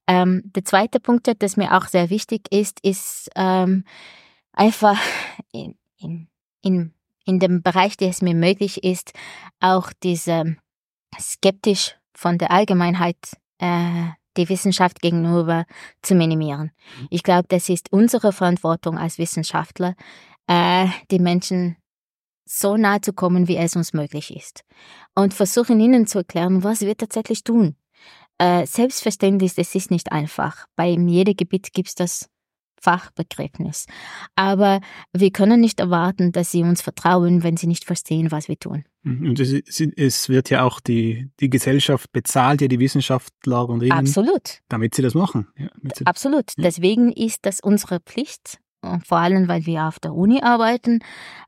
[0.06, 3.84] Ähm, der zweite Punkt, das mir auch sehr wichtig ist, ist ähm,
[4.52, 5.00] einfach
[5.52, 6.28] in, in,
[6.62, 6.94] in,
[7.24, 9.12] in dem Bereich, der es mir möglich ist,
[9.60, 10.56] auch diese
[11.18, 13.16] skeptisch von der Allgemeinheit
[13.58, 15.64] äh, die Wissenschaft gegenüber
[16.02, 16.72] zu minimieren.
[17.00, 17.06] Mhm.
[17.10, 19.94] Ich glaube, das ist unsere Verantwortung als Wissenschaftler,
[20.46, 21.76] äh, die Menschen
[22.46, 24.64] so nahe zu kommen, wie es uns möglich ist.
[25.14, 27.76] Und versuchen ihnen zu erklären, was wir tatsächlich tun.
[28.38, 30.66] Äh, selbstverständlich, das ist nicht einfach.
[30.74, 32.30] Bei jedem Gebiet gibt es das
[32.80, 33.86] Fachbegriffnis.
[34.34, 34.80] Aber
[35.12, 38.84] wir können nicht erwarten, dass sie uns vertrauen, wenn sie nicht verstehen, was wir tun.
[39.02, 39.30] Mhm.
[39.30, 43.92] Und es, es wird ja auch die, die Gesellschaft bezahlt, ja die Wissenschaftler und Reden,
[43.92, 44.60] Absolut.
[44.68, 45.48] damit sie das machen.
[45.56, 46.52] Ja, sie, Absolut.
[46.56, 46.64] Ja.
[46.64, 48.58] Deswegen ist das unsere Pflicht,
[49.04, 51.00] vor allem weil wir auf der Uni arbeiten,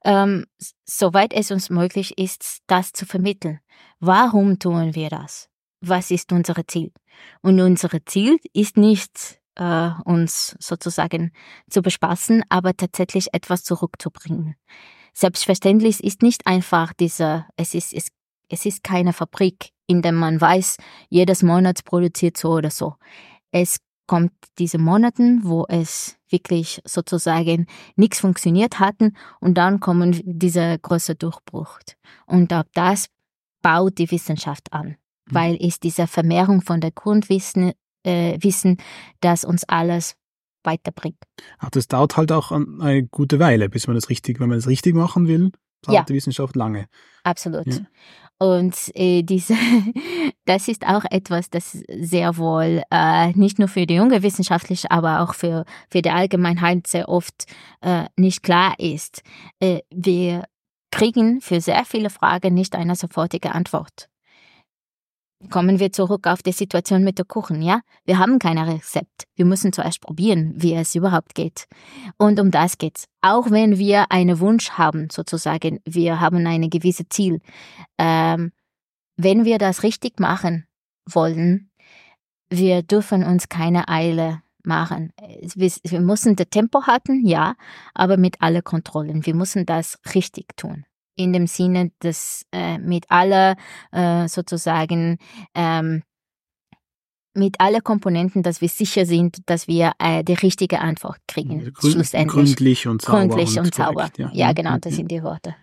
[0.04, 0.46] ähm,
[0.84, 3.60] soweit es uns möglich ist, das zu vermitteln.
[4.00, 5.48] Warum tun wir das?
[5.80, 6.92] Was ist unser Ziel?
[7.42, 11.32] Und unser Ziel ist nicht äh, uns sozusagen
[11.68, 14.56] zu bespaßen, aber tatsächlich etwas zurückzubringen.
[15.12, 18.08] Selbstverständlich ist nicht einfach dieser, es ist, es,
[18.48, 22.94] es ist keine Fabrik, in der man weiß, jedes Monat produziert so oder so.
[23.50, 30.76] Es kommt diese Monaten, wo es wirklich sozusagen nichts funktioniert hatten und dann kommen dieser
[30.78, 31.78] große Durchbruch.
[32.26, 33.08] Und ab das
[33.62, 34.94] baut die Wissenschaft an, mhm.
[35.34, 37.72] weil es diese Vermehrung von der Grundwissen
[38.04, 38.78] äh, Wissen,
[39.20, 40.16] das uns alles
[40.64, 41.18] weiterbringt.
[41.58, 44.66] Ach, das dauert halt auch eine gute Weile, bis man das richtig, wenn man das
[44.68, 45.52] richtig machen will,
[45.82, 46.02] dauert ja.
[46.04, 46.86] die Wissenschaft lange.
[47.24, 47.66] Absolut.
[47.66, 47.80] Ja.
[48.38, 49.54] Und äh, diese,
[50.46, 55.20] das ist auch etwas, das sehr wohl äh, nicht nur für die junge Wissenschaftler, aber
[55.20, 57.46] auch für, für die Allgemeinheit sehr oft
[57.82, 59.22] äh, nicht klar ist.
[59.60, 60.44] Äh, wir
[60.90, 64.08] kriegen für sehr viele Fragen nicht eine sofortige Antwort.
[65.50, 67.80] Kommen wir zurück auf die Situation mit der Kuchen, ja?
[68.04, 69.24] Wir haben kein Rezept.
[69.34, 71.66] Wir müssen zuerst probieren, wie es überhaupt geht.
[72.16, 73.06] Und um das geht's.
[73.20, 77.40] Auch wenn wir einen Wunsch haben, sozusagen, wir haben ein gewisses Ziel.
[77.98, 78.52] Ähm,
[79.16, 80.66] wenn wir das richtig machen
[81.08, 81.70] wollen,
[82.50, 85.12] wir dürfen uns keine Eile machen.
[85.54, 87.54] Wir, wir müssen das Tempo halten, ja,
[87.94, 89.26] aber mit alle Kontrollen.
[89.26, 90.84] Wir müssen das richtig tun
[91.16, 93.56] in dem Sinne, dass äh, mit aller
[93.90, 95.18] äh, sozusagen
[95.54, 96.02] ähm,
[97.34, 101.72] mit allen Komponenten, dass wir sicher sind, dass wir äh, die richtige Antwort kriegen.
[101.72, 102.44] Gründ, schlussendlich.
[102.44, 103.18] Gründlich und sauber.
[103.20, 104.10] Gründlich und, und sauber.
[104.18, 104.30] Ja.
[104.32, 105.54] ja, genau, das sind die Worte.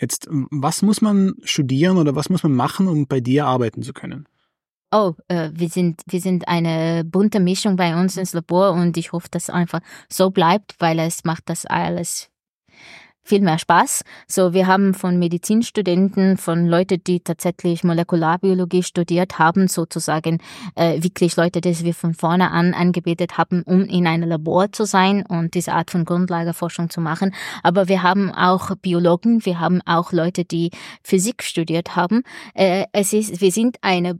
[0.00, 3.92] Jetzt, was muss man studieren oder was muss man machen, um bei dir arbeiten zu
[3.92, 4.26] können?
[4.92, 9.12] Oh, äh, wir sind wir sind eine bunte Mischung bei uns ins Labor und ich
[9.12, 12.30] hoffe, dass es einfach so bleibt, weil es macht das alles
[13.22, 14.02] viel mehr Spaß.
[14.26, 20.38] So, wir haben von Medizinstudenten, von Leuten, die tatsächlich Molekularbiologie studiert haben, sozusagen
[20.74, 24.84] äh, wirklich Leute, die wir von vorne an angebetet haben, um in einem Labor zu
[24.84, 27.34] sein und diese Art von Grundlageforschung zu machen.
[27.62, 30.70] Aber wir haben auch Biologen, wir haben auch Leute, die
[31.02, 32.22] Physik studiert haben.
[32.54, 34.18] Äh, es ist, wir sind eine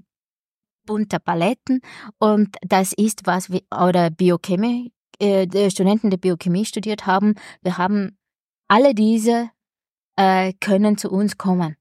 [0.86, 1.80] bunte Paletten
[2.18, 7.34] und das ist was wir, oder Biochemie, äh, Studenten der Biochemie studiert haben.
[7.62, 8.16] Wir haben
[8.70, 9.50] alle diese
[10.16, 11.76] äh, können zu uns kommen,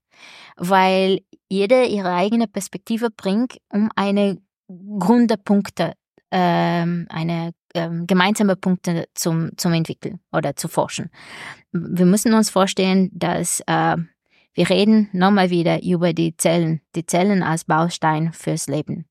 [0.58, 1.20] weil
[1.50, 5.94] jeder ihre eigene Perspektive bringt, um eine Grundpunkte,
[6.32, 11.12] ähm, eine ähm, gemeinsame Punkte zum, zum entwickeln oder zu forschen.
[11.72, 13.98] Wir müssen uns vorstellen, dass äh,
[14.54, 19.06] wir reden nochmal wieder über die Zellen, die Zellen als Baustein fürs Leben.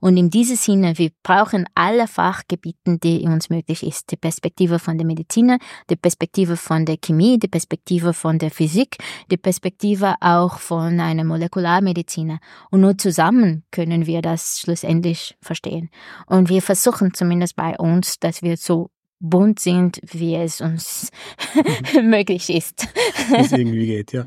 [0.00, 4.10] Und in diesem Sinne, wir brauchen alle Fachgebiete, die uns möglich ist.
[4.12, 5.58] Die Perspektive von der Medizin,
[5.90, 8.98] die Perspektive von der Chemie, die Perspektive von der Physik,
[9.30, 12.38] die Perspektive auch von einer Molekularmedizin.
[12.70, 15.90] Und nur zusammen können wir das schlussendlich verstehen.
[16.26, 18.90] Und wir versuchen zumindest bei uns, dass wir so
[19.20, 21.10] bunt sind, wie es uns
[22.02, 22.86] möglich ist.
[23.30, 24.26] Wie es irgendwie geht, ja.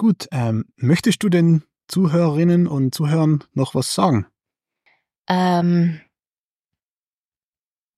[0.00, 4.26] Gut, ähm, möchtest du den Zuhörerinnen und Zuhörern noch was sagen?
[5.28, 6.00] Ähm,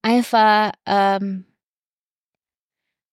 [0.03, 1.45] einfach ähm,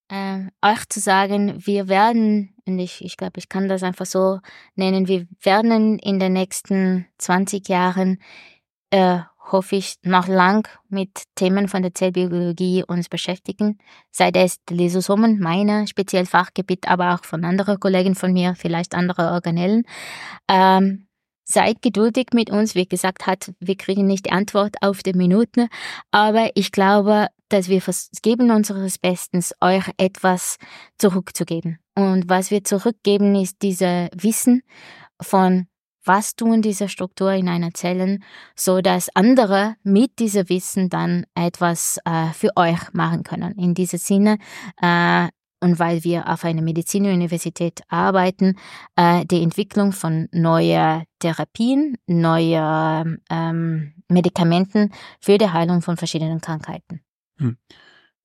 [0.07, 4.39] äh, euch zu sagen, wir werden, und ich, ich glaube, ich kann das einfach so
[4.73, 8.19] nennen, wir werden in den nächsten 20 Jahren
[8.89, 9.19] äh,
[9.51, 13.77] hoffe ich, noch lang mit Themen von der Zellbiologie uns beschäftigen,
[14.11, 18.95] sei es die Lysosomen, meine speziell Fachgebiet, aber auch von anderen Kollegen von mir, vielleicht
[18.95, 19.83] andere Organellen.
[20.49, 21.07] Ähm,
[21.49, 22.75] seid geduldig mit uns.
[22.75, 25.67] Wie gesagt hat, wir kriegen nicht die Antwort auf die Minuten,
[26.11, 27.81] aber ich glaube, dass wir
[28.21, 30.57] geben unseres Bestens, euch etwas
[30.99, 31.79] zurückzugeben.
[31.95, 34.61] Und was wir zurückgeben, ist diese Wissen
[35.19, 35.67] von
[36.03, 38.19] was tun diese Strukturen in einer Zelle,
[38.55, 43.57] so dass andere mit diesem Wissen dann etwas äh, für euch machen können.
[43.57, 44.37] In diesem Sinne,
[44.81, 45.27] äh,
[45.61, 48.55] und weil wir auf einer Medizinuniversität arbeiten,
[48.95, 57.01] äh, die Entwicklung von neuen Therapien, neuen ähm, Medikamenten für die Heilung von verschiedenen Krankheiten.
[57.37, 57.57] Hm.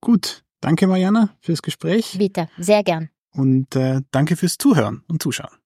[0.01, 2.17] Gut, danke Mariana fürs Gespräch.
[2.19, 3.11] Bitte, sehr gern.
[3.33, 5.64] Und äh, danke fürs Zuhören und Zuschauen.